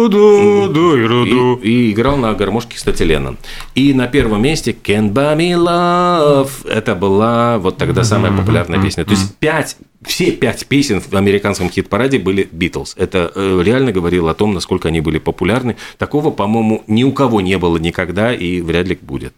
me 0.09 0.13
do. 0.13 0.69
Ду-ду-ду-ду-ду. 0.69 1.61
и, 1.63 1.69
и 1.69 1.93
играл 1.93 2.17
на 2.17 2.33
гармошке, 2.35 2.77
кстати, 2.77 3.03
Леннон. 3.03 3.39
И 3.75 3.93
на 3.95 4.07
первом 4.07 4.43
месте 4.43 4.73
Can't 4.73 5.13
Buy 5.13 5.37
Me 5.37 5.53
Love. 5.55 6.69
Это 6.69 6.95
была 6.95 7.59
вот 7.59 7.77
тогда 7.77 8.05
самая 8.05 8.33
популярная 8.33 8.81
песня. 8.81 9.05
То 9.05 9.13
есть 9.13 9.37
пять, 9.37 9.77
все 10.03 10.31
пять 10.33 10.67
песен 10.67 11.01
в 11.01 11.15
американском 11.15 11.71
хит-параде 11.71 12.19
были 12.19 12.49
Битлз. 12.51 12.95
Это 12.97 13.31
э, 13.35 13.63
реально 13.65 13.93
говорило 13.93 14.31
о 14.31 14.35
том, 14.35 14.55
насколько 14.55 14.89
они 14.89 15.01
были 15.01 15.19
популярны. 15.19 15.77
Такого, 15.99 16.31
по-моему, 16.31 16.83
ни 16.87 17.05
у 17.05 17.13
кого 17.13 17.41
не 17.41 17.59
было 17.59 17.77
никогда 17.79 18.33
и 18.33 18.61
вряд 18.61 18.87
ли 18.87 18.99
будет. 19.01 19.35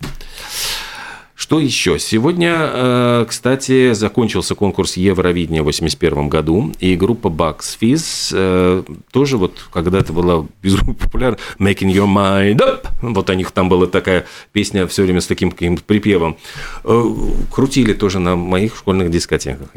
Что 1.51 1.59
еще? 1.59 1.99
Сегодня, 1.99 2.53
э, 2.61 3.27
кстати, 3.29 3.93
закончился 3.93 4.55
конкурс 4.55 4.97
Евровидения 4.97 5.63
в 5.65 5.67
1981 5.67 6.29
году, 6.29 6.73
и 6.79 6.95
группа 6.95 7.27
Bugs 7.27 7.77
Fizz 7.81 8.31
э, 8.33 8.83
тоже 9.11 9.37
вот 9.37 9.59
когда-то 9.73 10.13
была 10.13 10.47
безумно 10.63 10.95
популярна, 10.95 11.39
Making 11.59 11.93
Your 11.93 12.07
Mind 12.07 12.59
Up. 12.59 12.87
Вот 13.03 13.29
у 13.29 13.33
них 13.33 13.51
там 13.51 13.69
была 13.69 13.89
такая 13.89 14.27
песня 14.53 14.87
все 14.87 15.03
время 15.03 15.21
с 15.21 15.27
таким 15.27 15.51
каким-то 15.51 15.83
припевом. 15.83 16.37
Э, 16.85 17.05
Крутили 17.51 17.95
тоже 17.95 18.21
на 18.21 18.37
моих 18.37 18.77
школьных 18.77 19.11
дискотеках. 19.11 19.71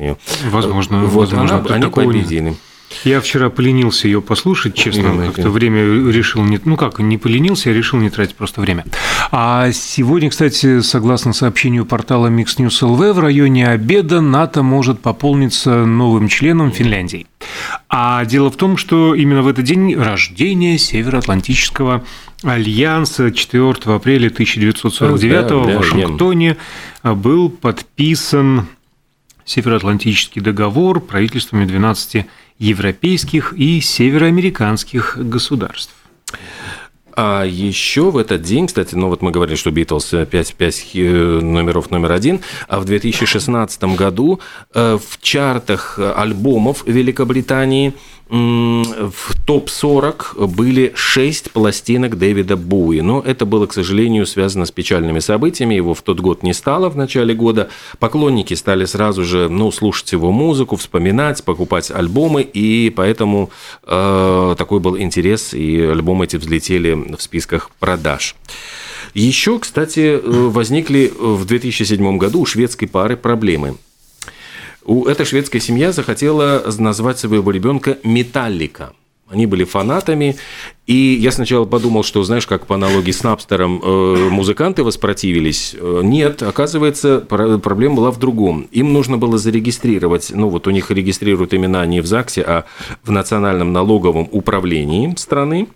Возможно, 0.52 1.06
Вот, 1.06 1.22
возможно, 1.32 1.56
она- 1.58 1.74
они 1.74 1.86
победили. 1.88 2.56
Я 3.04 3.22
вчера 3.22 3.50
поленился 3.50 4.08
ее 4.08 4.22
послушать, 4.22 4.76
честно, 4.76 5.18
как-то 5.26 5.44
да. 5.44 5.50
время 5.50 5.82
решил 6.12 6.44
не... 6.44 6.60
Ну 6.64 6.78
как, 6.78 7.00
не 7.00 7.18
поленился, 7.18 7.70
я 7.70 7.76
решил 7.76 8.00
не 8.00 8.10
тратить 8.10 8.36
просто 8.36 8.62
время. 8.62 8.86
А 9.32 9.72
сегодня, 9.72 10.30
кстати, 10.30 10.82
согласно 10.82 11.34
сообщению 11.34 11.86
портала 11.86 12.28
Mix 12.28 12.58
News 12.58 12.82
LV, 12.82 13.14
в 13.14 13.20
районе 13.20 13.68
обеда 13.68 14.22
НАТО 14.22 14.64
может 14.64 15.00
пополниться 15.02 15.86
новым 15.86 16.28
членом 16.28 16.72
Финляндии. 16.72 17.28
А 17.90 18.26
дело 18.26 18.50
в 18.50 18.56
том, 18.56 18.78
что 18.78 19.16
именно 19.16 19.42
в 19.42 19.48
этот 19.48 19.66
день 19.66 19.96
рождения 19.96 20.78
Североатлантического 20.78 22.04
альянса 22.44 23.32
4 23.32 23.74
апреля 23.86 24.28
1949 24.28 25.32
Да, 25.32 25.50
да, 25.50 25.56
в 25.56 25.78
Вашингтоне 25.78 26.58
был 27.04 27.50
подписан 27.50 28.68
Североатлантический 29.46 30.42
договор 30.42 31.02
правительствами 31.02 31.66
12 31.66 32.26
европейских 32.60 33.54
и 33.54 33.82
североамериканских 33.82 35.18
государств. 35.18 35.94
А 37.16 37.44
еще 37.44 38.10
в 38.10 38.18
этот 38.18 38.42
день, 38.42 38.66
кстати, 38.68 38.96
ну 38.96 39.08
вот 39.08 39.22
мы 39.22 39.32
говорили, 39.32 39.56
что 39.56 39.70
Битлз 39.70 40.14
5, 40.30 40.56
5 40.56 40.92
номеров 41.44 41.92
номер 41.92 42.12
один, 42.12 42.42
а 42.68 42.80
в 42.80 42.86
2016 42.86 43.84
году 43.96 44.40
э, 44.74 44.98
в 44.98 45.22
чартах 45.22 46.00
альбомов 46.00 46.84
Великобритании 46.88 47.94
в 48.34 49.46
топ-40 49.46 50.48
были 50.48 50.92
6 50.96 51.52
пластинок 51.52 52.18
Дэвида 52.18 52.58
Буи. 52.58 53.02
Но 53.02 53.22
это 53.22 53.46
было, 53.46 53.68
к 53.68 53.74
сожалению, 53.74 54.26
связано 54.26 54.66
с 54.66 54.72
печальными 54.72 55.20
событиями. 55.20 55.76
Его 55.76 55.94
в 55.94 56.02
тот 56.02 56.20
год 56.20 56.42
не 56.42 56.54
стало 56.54 56.90
в 56.90 56.98
начале 56.98 57.36
года. 57.36 57.70
Поклонники 58.00 58.56
стали 58.56 58.86
сразу 58.86 59.24
же 59.24 59.50
ну, 59.50 59.72
слушать 59.72 60.12
его 60.14 60.32
музыку, 60.32 60.78
вспоминать, 60.78 61.44
покупать 61.44 61.92
альбомы, 61.92 62.42
и 62.42 62.90
поэтому 62.90 63.52
э, 63.84 64.56
такой 64.58 64.80
был 64.80 64.98
интерес, 64.98 65.54
и 65.54 65.82
альбомы 65.82 66.26
эти 66.26 66.38
взлетели 66.38 66.94
в 67.16 67.22
списках 67.22 67.70
продаж. 67.80 68.36
Еще, 69.14 69.60
кстати, 69.60 70.00
э, 70.00 70.20
возникли 70.24 71.14
в 71.16 71.46
2007 71.46 72.18
году 72.18 72.42
у 72.42 72.46
шведской 72.48 72.88
пары 72.88 73.16
проблемы. 73.16 73.76
У 74.86 75.06
эта 75.06 75.24
шведская 75.24 75.60
семья 75.60 75.92
захотела 75.92 76.64
назвать 76.78 77.20
своего 77.20 77.52
ребенка 77.52 77.98
Металлика. 78.04 78.94
Они 79.30 79.46
были 79.46 79.64
фанатами, 79.64 80.36
и 80.86 81.18
я 81.20 81.32
сначала 81.32 81.64
подумал, 81.66 82.04
что, 82.04 82.24
знаешь, 82.24 82.46
как 82.46 82.68
по 82.68 82.76
аналогии 82.76 83.12
с 83.12 83.24
Напстером 83.24 83.82
э, 83.82 84.30
музыканты 84.30 84.84
воспротивились. 84.84 85.76
Э, 85.80 86.02
Нет, 86.04 86.44
оказывается, 86.44 87.20
пр- 87.20 87.60
проблема 87.60 87.96
была 87.96 88.12
в 88.12 88.20
другом. 88.20 88.68
Им 88.72 88.92
нужно 88.92 89.18
было 89.18 89.38
зарегистрировать, 89.38 90.32
ну 90.36 90.50
вот 90.50 90.68
у 90.68 90.72
них 90.72 90.92
регистрируют 90.92 91.54
имена 91.54 91.86
не 91.86 92.02
в 92.02 92.06
ЗАГСе, 92.06 92.42
а 92.42 92.66
в 93.04 93.12
Национальном 93.12 93.72
налоговом 93.72 94.28
управлении 94.32 95.14
страны. 95.18 95.68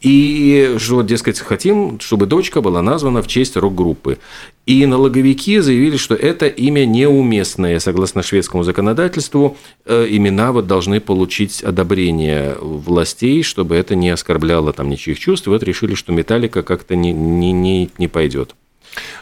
И 0.00 0.76
что, 0.78 1.02
дескать, 1.02 1.38
хотим, 1.38 2.00
чтобы 2.00 2.26
дочка 2.26 2.60
была 2.60 2.82
названа 2.82 3.22
в 3.22 3.28
честь 3.28 3.56
рок-группы. 3.56 4.18
И 4.66 4.84
налоговики 4.84 5.60
заявили, 5.60 5.96
что 5.96 6.14
это 6.14 6.46
имя 6.46 6.84
неуместное. 6.84 7.78
Согласно 7.78 8.22
шведскому 8.22 8.64
законодательству, 8.64 9.56
э, 9.84 10.06
имена 10.10 10.50
вот 10.50 10.66
должны 10.66 11.00
получить 11.00 11.62
одобрение 11.62 12.56
властей, 12.60 13.42
чтобы 13.44 13.76
это 13.76 13.94
не 13.94 14.10
оскорбляло 14.26 14.72
там 14.72 14.90
ничьих 14.90 15.20
чувств. 15.20 15.46
И 15.46 15.50
вот 15.50 15.62
решили, 15.62 15.94
что 15.94 16.12
металлика 16.12 16.62
как-то 16.62 16.96
не, 16.96 17.12
не, 17.12 17.52
не, 17.52 17.90
не 17.96 18.08
пойдет. 18.08 18.56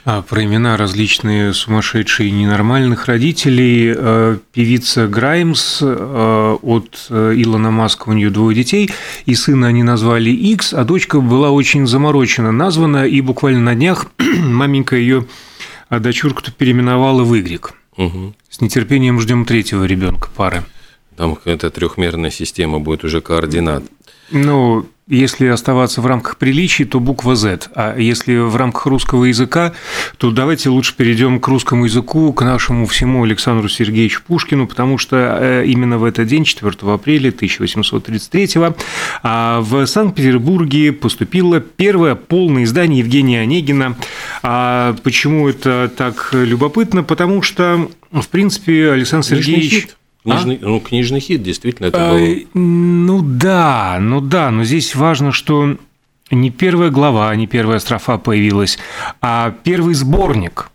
А 0.04 0.22
про 0.22 0.44
имена 0.44 0.76
различные 0.76 1.52
сумасшедшие 1.52 2.28
и 2.28 2.32
ненормальных 2.32 3.06
родителей. 3.06 3.92
э, 3.94 4.38
Певица 4.52 5.06
Граймс 5.08 5.80
э, 5.82 6.56
от 6.62 7.06
э, 7.10 7.34
Илона 7.36 7.70
Маска, 7.70 8.08
у 8.08 8.12
нее 8.12 8.30
двое 8.30 8.56
детей, 8.56 8.90
и 9.26 9.34
сына 9.34 9.66
они 9.66 9.82
назвали 9.82 10.30
X, 10.30 10.72
а 10.72 10.84
дочка 10.84 11.20
была 11.20 11.50
очень 11.50 11.86
заморочена 11.86 12.52
названа, 12.52 13.04
и 13.04 13.20
буквально 13.20 13.60
на 13.60 13.74
днях 13.74 14.06
маменька 14.18 14.96
ее 14.96 15.26
а 15.90 16.00
дочурку-то 16.00 16.50
переименовала 16.50 17.22
в 17.22 17.34
Y. 17.34 17.74
Мгм. 17.96 18.34
С 18.48 18.60
нетерпением 18.60 19.20
ждем 19.20 19.44
третьего 19.44 19.84
ребенка 19.84 20.28
пары. 20.34 20.64
Там 21.16 21.36
какая-то 21.36 21.70
трехмерная 21.70 22.30
система 22.30 22.80
будет 22.80 23.04
уже 23.04 23.20
координат. 23.20 23.84
Ну, 24.30 24.86
если 25.06 25.48
оставаться 25.48 26.00
в 26.00 26.06
рамках 26.06 26.38
приличий, 26.38 26.86
то 26.86 26.98
буква 26.98 27.36
Z. 27.36 27.68
А 27.74 27.98
если 27.98 28.38
в 28.38 28.56
рамках 28.56 28.86
русского 28.86 29.26
языка, 29.26 29.74
то 30.16 30.30
давайте 30.30 30.70
лучше 30.70 30.96
перейдем 30.96 31.40
к 31.40 31.48
русскому 31.48 31.84
языку, 31.84 32.32
к 32.32 32.42
нашему 32.42 32.86
всему 32.86 33.22
Александру 33.22 33.68
Сергеевичу 33.68 34.22
Пушкину, 34.26 34.66
потому 34.66 34.96
что 34.96 35.38
э, 35.40 35.66
именно 35.66 35.98
в 35.98 36.04
этот 36.04 36.26
день, 36.28 36.44
4 36.44 36.72
апреля 36.90 37.28
1833 37.28 38.48
а, 39.22 39.60
в 39.60 39.84
Санкт-Петербурге 39.84 40.92
поступило 40.92 41.60
первое 41.60 42.14
полное 42.14 42.64
издание 42.64 43.00
Евгения 43.00 43.42
Онегина. 43.42 43.96
А 44.42 44.96
почему 45.02 45.50
это 45.50 45.92
так 45.94 46.30
любопытно? 46.32 47.02
Потому 47.02 47.42
что, 47.42 47.90
в 48.10 48.28
принципе, 48.28 48.90
Александр 48.92 49.26
Сергеевич... 49.26 49.88
Книжный, 50.24 50.58
Ну, 50.60 50.80
книжный 50.80 51.20
хит, 51.20 51.42
действительно, 51.42 51.86
это 51.86 52.10
А, 52.10 52.12
был... 52.14 52.36
Ну 52.54 53.20
да, 53.22 53.98
ну 54.00 54.20
да, 54.20 54.50
но 54.50 54.64
здесь 54.64 54.94
важно, 54.94 55.32
что 55.32 55.76
не 56.30 56.50
первая 56.50 56.90
глава, 56.90 57.34
не 57.36 57.46
первая 57.46 57.78
строфа 57.78 58.16
появилась, 58.18 58.78
а 59.20 59.54
первый 59.64 59.94
сборник. 59.94 60.70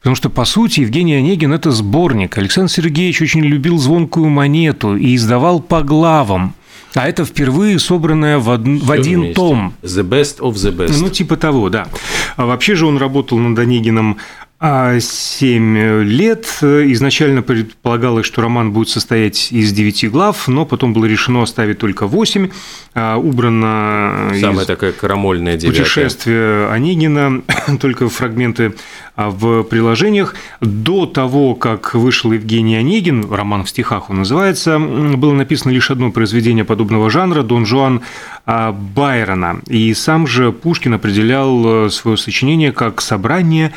Потому 0.00 0.16
что, 0.16 0.28
по 0.28 0.44
сути, 0.44 0.80
Евгений 0.80 1.14
Онегин– 1.14 1.52
это 1.54 1.70
сборник. 1.70 2.36
Александр 2.36 2.70
Сергеевич 2.70 3.22
очень 3.22 3.40
любил 3.40 3.78
звонкую 3.78 4.28
монету 4.28 4.96
и 4.96 5.14
издавал 5.16 5.60
по 5.60 5.82
главам. 5.82 6.54
А 6.94 7.08
это 7.08 7.24
впервые 7.24 7.78
собранное 7.78 8.38
в, 8.38 8.48
од- 8.50 8.60
в 8.82 8.92
один 8.92 9.20
вместе. 9.20 9.34
том. 9.34 9.72
The 9.82 10.06
best 10.06 10.40
of 10.40 10.52
the 10.52 10.76
best. 10.76 10.94
Ну, 11.00 11.08
типа 11.08 11.36
того, 11.38 11.70
да. 11.70 11.88
А 12.36 12.44
вообще 12.44 12.74
же 12.74 12.84
он 12.86 12.98
работал 12.98 13.38
над 13.38 13.58
Онегином 13.58 14.18
7 14.60 16.02
лет. 16.04 16.46
Изначально 16.62 17.42
предполагалось, 17.42 18.24
что 18.24 18.40
роман 18.40 18.72
будет 18.72 18.88
состоять 18.88 19.52
из 19.52 19.72
9 19.72 20.10
глав, 20.10 20.48
но 20.48 20.64
потом 20.64 20.92
было 20.92 21.04
решено 21.04 21.42
оставить 21.42 21.78
только 21.78 22.06
8. 22.06 22.48
А, 22.94 23.16
убрано 23.16 24.32
Самая 24.40 24.64
такая 24.64 24.92
карамольная 24.92 25.56
девятая. 25.56 25.82
путешествие 25.82 26.68
Онегина, 26.68 27.42
только 27.80 28.08
фрагменты 28.08 28.74
а, 29.16 29.30
в 29.30 29.64
приложениях. 29.64 30.34
До 30.60 31.06
того, 31.06 31.54
как 31.56 31.94
вышел 31.94 32.32
Евгений 32.32 32.76
Онегин, 32.76 33.30
роман 33.30 33.64
в 33.64 33.70
стихах 33.70 34.10
он 34.10 34.18
называется, 34.18 34.78
было 34.78 35.32
написано 35.32 35.72
лишь 35.72 35.90
одно 35.90 36.10
произведение 36.12 36.64
подобного 36.64 37.10
жанра 37.10 37.42
«Дон 37.42 37.66
Жуан 37.66 38.02
а, 38.46 38.72
Байрона». 38.72 39.60
И 39.66 39.92
сам 39.94 40.26
же 40.26 40.52
Пушкин 40.52 40.94
определял 40.94 41.86
э, 41.86 41.90
свое 41.90 42.16
сочинение 42.16 42.72
как 42.72 43.00
собрание 43.00 43.72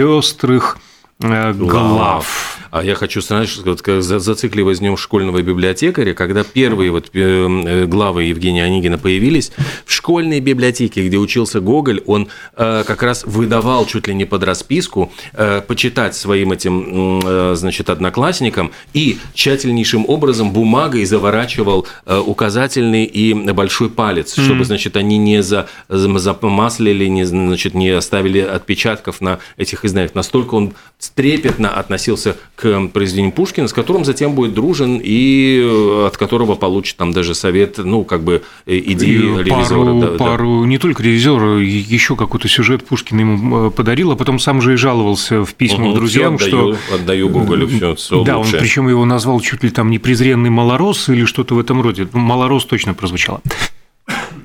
пестрых 0.00 0.78
э, 1.20 1.52
глав. 1.52 2.59
А 2.70 2.84
я 2.84 2.94
хочу, 2.94 3.20
знаешь, 3.20 3.58
вот, 3.64 3.82
зацикливаясь 3.84 4.78
днем 4.78 4.96
школьного 4.96 5.42
библиотекаря, 5.42 6.14
когда 6.14 6.44
первые 6.44 6.92
вот 6.92 7.10
э, 7.12 7.86
главы 7.86 8.24
Евгения 8.24 8.64
Онегина 8.64 8.96
появились, 8.96 9.50
в 9.84 9.92
школьной 9.92 10.40
библиотеке, 10.40 11.06
где 11.06 11.16
учился 11.18 11.60
Гоголь, 11.60 12.02
он 12.06 12.28
э, 12.56 12.84
как 12.86 13.02
раз 13.02 13.24
выдавал 13.24 13.86
чуть 13.86 14.06
ли 14.06 14.14
не 14.14 14.24
под 14.24 14.44
расписку 14.44 15.12
э, 15.32 15.62
почитать 15.66 16.14
своим 16.14 16.52
этим, 16.52 17.20
э, 17.24 17.54
значит, 17.56 17.90
одноклассникам 17.90 18.70
и 18.92 19.18
тщательнейшим 19.34 20.04
образом 20.08 20.52
бумагой 20.52 21.04
заворачивал 21.04 21.86
э, 22.06 22.18
указательный 22.18 23.04
и 23.04 23.34
большой 23.34 23.90
палец, 23.90 24.38
mm-hmm. 24.38 24.44
чтобы, 24.44 24.64
значит, 24.64 24.96
они 24.96 25.18
не 25.18 25.42
за, 25.42 25.68
замаслили, 25.88 27.06
не, 27.06 27.24
значит, 27.24 27.74
не 27.74 27.90
оставили 27.90 28.38
отпечатков 28.38 29.20
на 29.20 29.40
этих 29.56 29.84
изданиях. 29.84 30.14
Настолько 30.14 30.54
он 30.54 30.74
трепетно 31.14 31.70
относился 31.70 32.36
к 32.56 32.88
произведению 32.88 33.32
Пушкина, 33.32 33.68
с 33.68 33.72
которым 33.72 34.04
затем 34.04 34.34
будет 34.34 34.54
дружен 34.54 35.00
и 35.02 35.60
э, 35.62 36.06
от 36.06 36.16
которого 36.16 36.54
получит 36.54 36.96
там 36.96 37.12
даже 37.12 37.34
совет, 37.34 37.78
ну, 37.78 38.04
как 38.04 38.22
бы 38.22 38.42
э, 38.66 38.78
идеи 38.78 39.42
ревизора. 39.42 40.00
Да, 40.00 40.18
пару, 40.18 40.62
да. 40.62 40.68
не 40.68 40.78
только 40.78 41.02
ревизора, 41.02 41.58
еще 41.58 42.16
какой-то 42.16 42.48
сюжет 42.48 42.84
Пушкин 42.84 43.18
ему 43.18 43.66
э, 43.66 43.70
подарил, 43.70 44.12
а 44.12 44.16
потом 44.16 44.38
сам 44.38 44.60
же 44.60 44.74
и 44.74 44.76
жаловался 44.76 45.44
в 45.44 45.54
письмах 45.54 45.88
угу, 45.88 45.94
друзьям, 45.94 46.34
отдаю, 46.34 46.48
что... 46.48 46.94
Отдаю 46.94 47.28
Гоголю 47.28 47.68
все, 47.68 47.94
все 47.94 48.24
Да, 48.24 48.38
лучшее. 48.38 48.56
он 48.56 48.60
причем 48.60 48.88
его 48.88 49.04
назвал 49.04 49.40
чуть 49.40 49.62
ли 49.62 49.70
там 49.70 49.90
не 49.90 49.98
презренный 49.98 50.50
малорос 50.50 51.08
или 51.08 51.24
что-то 51.24 51.54
в 51.54 51.58
этом 51.58 51.80
роде. 51.82 52.08
Малорос 52.12 52.64
точно 52.64 52.94
прозвучало. 52.94 53.40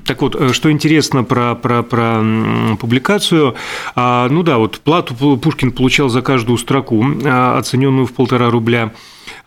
Так 0.06 0.22
вот, 0.22 0.36
э, 0.36 0.52
что 0.52 0.70
интересно 0.70 1.24
про, 1.24 1.54
про, 1.54 1.82
про 1.82 2.22
публикацию, 2.78 3.54
а, 3.94 4.28
ну 4.28 4.42
да, 4.42 4.58
вот 4.58 4.78
плату 4.80 5.14
Пушкин 5.36 5.72
получал 5.72 6.08
за 6.08 6.22
каждую 6.22 6.58
строку, 6.58 7.04
а, 7.24 7.58
оцененную 7.58 8.06
в 8.06 8.12
полтора 8.12 8.50
рубля. 8.50 8.92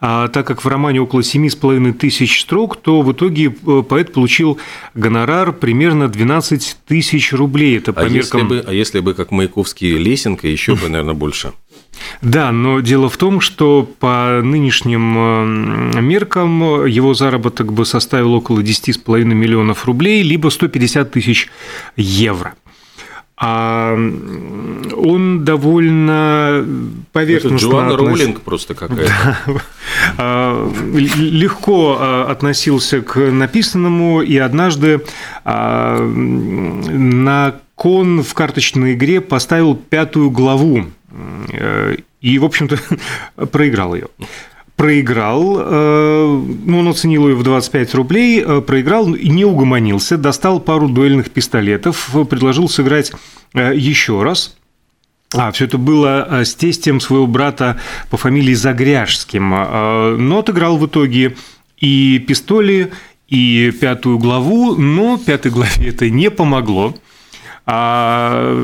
А 0.01 0.29
так 0.29 0.47
как 0.47 0.63
в 0.63 0.67
романе 0.67 1.01
около 1.01 1.23
семи 1.23 1.49
с 1.49 1.55
половиной 1.55 1.93
тысяч 1.93 2.41
строк, 2.41 2.77
то 2.77 3.01
в 3.01 3.11
итоге 3.11 3.53
э, 3.65 3.83
поэт 3.87 4.13
получил 4.13 4.57
гонорар 4.93 5.51
примерно 5.51 6.07
12 6.07 6.77
тысяч 6.87 7.33
рублей. 7.33 7.77
Это 7.77 7.91
по 7.91 8.01
а, 8.01 8.09
меркам... 8.09 8.41
если 8.41 8.47
бы, 8.47 8.65
а 8.65 8.73
если 8.73 8.99
бы, 9.01 9.13
как 9.13 9.31
Маяковский, 9.31 9.97
Лесенко, 9.97 10.47
еще 10.47 10.75
бы, 10.75 10.87
наверное, 10.89 11.15
больше. 11.15 11.51
Да, 12.21 12.51
но 12.51 12.79
дело 12.79 13.09
в 13.09 13.17
том, 13.17 13.41
что 13.41 13.89
по 13.99 14.41
нынешним 14.43 15.95
э, 15.95 16.01
меркам 16.01 16.85
его 16.85 17.13
заработок 17.13 17.73
бы 17.73 17.85
составил 17.85 18.33
около 18.33 18.59
10,5 18.59 19.23
миллионов 19.23 19.85
рублей, 19.85 20.23
либо 20.23 20.49
150 20.49 21.11
тысяч 21.11 21.49
евро. 21.95 22.53
А 23.41 23.93
он 23.93 25.45
довольно 25.45 26.65
поверхностно... 27.13 27.55
Это 27.55 27.65
Джоанна 27.65 27.93
относ... 27.93 28.07
Роулинг 28.07 28.41
просто 28.41 28.75
какая-то. 28.75 29.37
А, 30.17 30.71
легко 30.95 31.97
а, 31.99 32.27
относился 32.29 33.01
к 33.01 33.17
написанному, 33.17 34.21
и 34.21 34.37
однажды 34.37 35.01
а, 35.45 36.05
на 36.05 37.55
кон 37.75 38.23
в 38.23 38.33
карточной 38.33 38.93
игре 38.93 39.21
поставил 39.21 39.75
пятую 39.75 40.31
главу 40.31 40.85
и, 42.21 42.39
в 42.39 42.45
общем-то, 42.45 42.77
проиграл 43.51 43.95
ее 43.95 44.07
проиграл, 44.79 45.57
э, 45.59 46.43
ну, 46.65 46.79
он 46.79 46.87
оценил 46.87 47.27
ее 47.27 47.35
в 47.35 47.43
25 47.43 47.95
рублей, 47.95 48.41
э, 48.41 48.61
проиграл 48.61 49.09
не 49.09 49.43
угомонился, 49.43 50.17
достал 50.17 50.61
пару 50.61 50.87
дуэльных 50.87 51.31
пистолетов, 51.31 52.09
предложил 52.29 52.69
сыграть 52.69 53.11
еще 53.53 54.23
раз. 54.23 54.55
А, 55.35 55.51
все 55.51 55.65
это 55.65 55.77
было 55.77 56.43
с 56.45 56.55
тестем 56.55 57.01
своего 57.01 57.27
брата 57.27 57.77
по 58.09 58.15
фамилии 58.15 58.53
Загряжским, 58.53 59.49
но 59.49 60.39
отыграл 60.39 60.77
в 60.77 60.87
итоге 60.87 61.35
и 61.77 62.17
пистоли, 62.25 62.93
и 63.27 63.71
пятую 63.79 64.17
главу, 64.17 64.75
но 64.75 65.17
пятой 65.17 65.51
главе 65.51 65.89
это 65.89 66.09
не 66.09 66.31
помогло. 66.31 66.95
А 67.65 68.57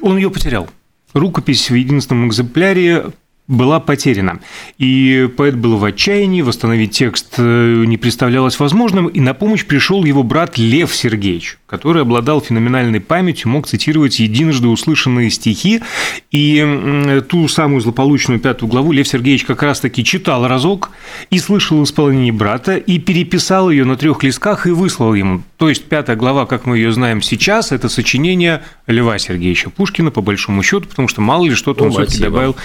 он 0.00 0.16
ее 0.16 0.30
потерял. 0.30 0.68
Рукопись 1.14 1.70
в 1.70 1.74
единственном 1.74 2.28
экземпляре 2.28 3.12
была 3.48 3.80
потеряна. 3.80 4.40
И 4.78 5.28
поэт 5.36 5.56
был 5.56 5.76
в 5.76 5.84
отчаянии, 5.84 6.42
восстановить 6.42 6.92
текст 6.92 7.34
э, 7.38 7.84
не 7.86 7.98
представлялось 7.98 8.58
возможным, 8.60 9.08
и 9.08 9.20
на 9.20 9.34
помощь 9.34 9.64
пришел 9.64 10.04
его 10.04 10.22
брат 10.22 10.58
Лев 10.58 10.94
Сергеевич, 10.94 11.58
который 11.66 12.02
обладал 12.02 12.40
феноменальной 12.40 13.00
памятью, 13.00 13.50
мог 13.50 13.66
цитировать 13.66 14.20
единожды 14.20 14.68
услышанные 14.68 15.28
стихи, 15.30 15.82
и 16.30 17.20
ту 17.28 17.48
самую 17.48 17.80
злополучную 17.80 18.38
пятую 18.38 18.70
главу 18.70 18.92
Лев 18.92 19.08
Сергеевич 19.08 19.44
как 19.44 19.62
раз-таки 19.62 20.04
читал 20.04 20.46
разок 20.46 20.90
и 21.30 21.38
слышал 21.38 21.80
в 21.80 21.84
исполнении 21.84 22.30
брата, 22.30 22.76
и 22.76 22.98
переписал 23.00 23.70
ее 23.70 23.84
на 23.84 23.96
трех 23.96 24.22
листках 24.22 24.66
и 24.66 24.70
выслал 24.70 25.14
ему. 25.14 25.42
То 25.56 25.68
есть 25.68 25.84
пятая 25.84 26.16
глава, 26.16 26.46
как 26.46 26.64
мы 26.64 26.76
ее 26.76 26.92
знаем 26.92 27.20
сейчас, 27.20 27.72
это 27.72 27.88
сочинение 27.88 28.62
Льва 28.86 29.18
Сергеевича 29.18 29.70
Пушкина, 29.70 30.12
по 30.12 30.22
большому 30.22 30.62
счету, 30.62 30.88
потому 30.88 31.08
что 31.08 31.20
мало 31.20 31.44
ли 31.44 31.54
что-то 31.54 31.84
он 31.84 31.90
все-таки 31.90 32.18
добавил 32.18 32.56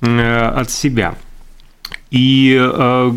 от 0.00 0.70
себя. 0.70 1.14
И 2.10 2.56
э, 2.58 3.12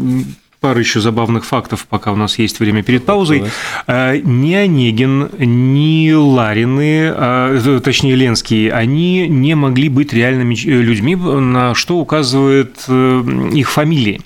пару 0.60 0.80
еще 0.80 1.00
забавных 1.00 1.46
фактов, 1.46 1.88
пока 1.89 2.12
у 2.12 2.15
нас 2.15 2.39
есть 2.39 2.60
время 2.60 2.84
перед 2.84 3.06
паузой. 3.06 3.44
Э, 3.88 4.18
ни 4.18 4.54
Онегин, 4.54 5.30
ни 5.38 6.12
Ларины, 6.12 7.80
точнее 7.82 8.15
Ленский, 8.15 8.70
они 8.70 9.28
не 9.28 9.56
могли 9.56 9.89
быть 9.89 10.13
реальными 10.13 10.56
людьми, 10.56 11.15
на 11.15 11.76
что 11.76 11.98
указывает 11.98 12.88
их 12.88 13.72
фамилии. 13.72 14.22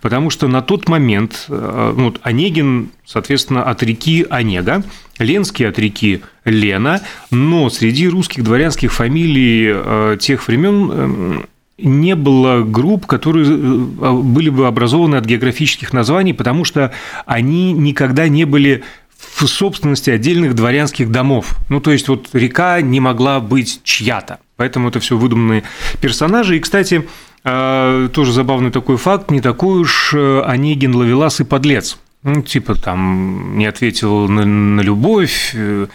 Потому 0.00 0.30
что 0.30 0.48
на 0.48 0.60
тот 0.60 0.88
момент 0.88 1.44
ну, 1.48 1.94
вот 1.94 2.20
Онегин, 2.22 2.90
соответственно, 3.06 3.62
от 3.62 3.82
реки 3.82 4.26
Онега, 4.28 4.82
Ленский 5.18 5.68
от 5.68 5.78
реки 5.78 6.22
Лена, 6.44 7.00
но 7.30 7.70
среди 7.70 8.08
русских 8.08 8.42
дворянских 8.42 8.92
фамилий 8.92 10.18
тех 10.18 10.48
времен 10.48 11.46
не 11.82 12.14
было 12.14 12.62
групп, 12.62 13.06
которые 13.06 13.46
э, 13.46 13.50
а, 14.00 14.12
были 14.14 14.50
бы 14.50 14.66
образованы 14.66 15.16
от 15.16 15.24
географических 15.24 15.92
названий, 15.92 16.32
потому 16.32 16.64
что 16.64 16.92
они 17.26 17.72
никогда 17.72 18.28
не 18.28 18.44
были 18.44 18.82
в 19.34 19.46
собственности 19.46 20.10
отдельных 20.10 20.54
дворянских 20.54 21.10
домов. 21.10 21.56
Ну, 21.68 21.80
то 21.80 21.92
есть, 21.92 22.08
вот 22.08 22.28
река 22.32 22.80
не 22.80 23.00
могла 23.00 23.40
быть 23.40 23.80
чья-то. 23.84 24.38
Поэтому 24.56 24.88
это 24.88 25.00
все 25.00 25.16
выдуманные 25.16 25.62
персонажи. 26.00 26.56
И, 26.56 26.60
кстати, 26.60 27.08
э, 27.44 28.08
тоже 28.12 28.32
забавный 28.32 28.70
такой 28.70 28.96
факт, 28.96 29.30
не 29.30 29.40
такой 29.40 29.80
уж 29.80 30.12
э, 30.14 30.42
Онегин, 30.42 30.94
Лавелас 30.94 31.40
и 31.40 31.44
подлец. 31.44 31.98
Ну, 32.22 32.42
типа 32.42 32.76
там 32.76 33.58
не 33.58 33.66
ответил 33.66 34.28
на, 34.28 34.44
на 34.44 34.80
любовь, 34.80 35.54
Э, 35.54 35.86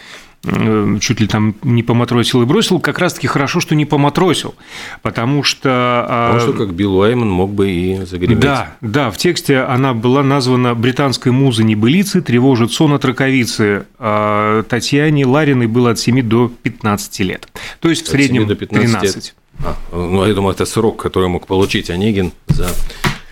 чуть 1.00 1.20
ли 1.20 1.26
там 1.26 1.54
не 1.62 1.82
поматросил 1.82 2.42
и 2.42 2.44
бросил, 2.46 2.78
как 2.80 2.98
раз-таки 2.98 3.26
хорошо, 3.26 3.60
что 3.60 3.74
не 3.74 3.84
поматросил, 3.84 4.54
потому 5.02 5.42
что... 5.42 5.70
А, 6.08 6.32
Он 6.34 6.40
что, 6.40 6.52
как 6.52 6.74
Билл 6.74 6.96
Уайман 6.96 7.28
мог 7.28 7.50
бы 7.50 7.70
и 7.70 8.04
загреметь. 8.04 8.40
Да, 8.40 8.76
да, 8.80 9.10
в 9.10 9.16
тексте 9.16 9.58
она 9.58 9.94
была 9.94 10.22
названа 10.22 10.74
«Британской 10.74 11.32
музы 11.32 11.64
небылицы 11.64 12.22
тревожит 12.22 12.72
сон 12.72 12.92
от 12.92 13.04
раковицы». 13.04 13.86
А 13.98 14.62
Татьяне 14.62 15.26
Лариной 15.26 15.66
было 15.66 15.90
от 15.90 15.98
7 15.98 16.22
до 16.22 16.48
15 16.62 17.20
лет. 17.20 17.48
То 17.80 17.88
есть 17.90 18.06
в 18.06 18.10
среднем 18.10 18.46
до 18.46 18.54
15 18.54 18.90
13. 18.90 19.16
Лет. 19.16 19.34
А, 19.64 19.76
ну, 19.92 20.24
я 20.24 20.34
думаю, 20.34 20.54
это 20.54 20.66
срок, 20.66 21.02
который 21.02 21.28
мог 21.28 21.46
получить 21.46 21.90
Онегин 21.90 22.32
за 22.46 22.68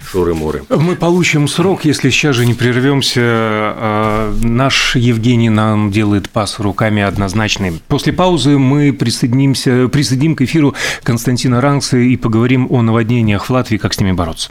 шуры-муры. 0.06 0.64
Мы 0.70 0.96
получим 0.96 1.48
срок, 1.48 1.84
если 1.84 2.10
сейчас 2.10 2.36
же 2.36 2.46
не 2.46 2.54
прервемся. 2.54 3.20
А, 3.22 4.34
наш 4.42 4.96
Евгений 4.96 5.50
нам 5.50 5.90
делает 5.90 6.30
пас 6.30 6.58
руками 6.58 7.02
однозначный. 7.02 7.80
После 7.88 8.12
паузы 8.12 8.58
мы 8.58 8.92
присоединимся, 8.92 9.88
присоединим 9.88 10.36
к 10.36 10.42
эфиру 10.42 10.74
Константина 11.02 11.60
Ранкса 11.60 11.98
и 11.98 12.16
поговорим 12.16 12.66
о 12.70 12.82
наводнениях 12.82 13.46
в 13.46 13.50
Латвии, 13.50 13.76
как 13.76 13.94
с 13.94 14.00
ними 14.00 14.12
бороться. 14.12 14.50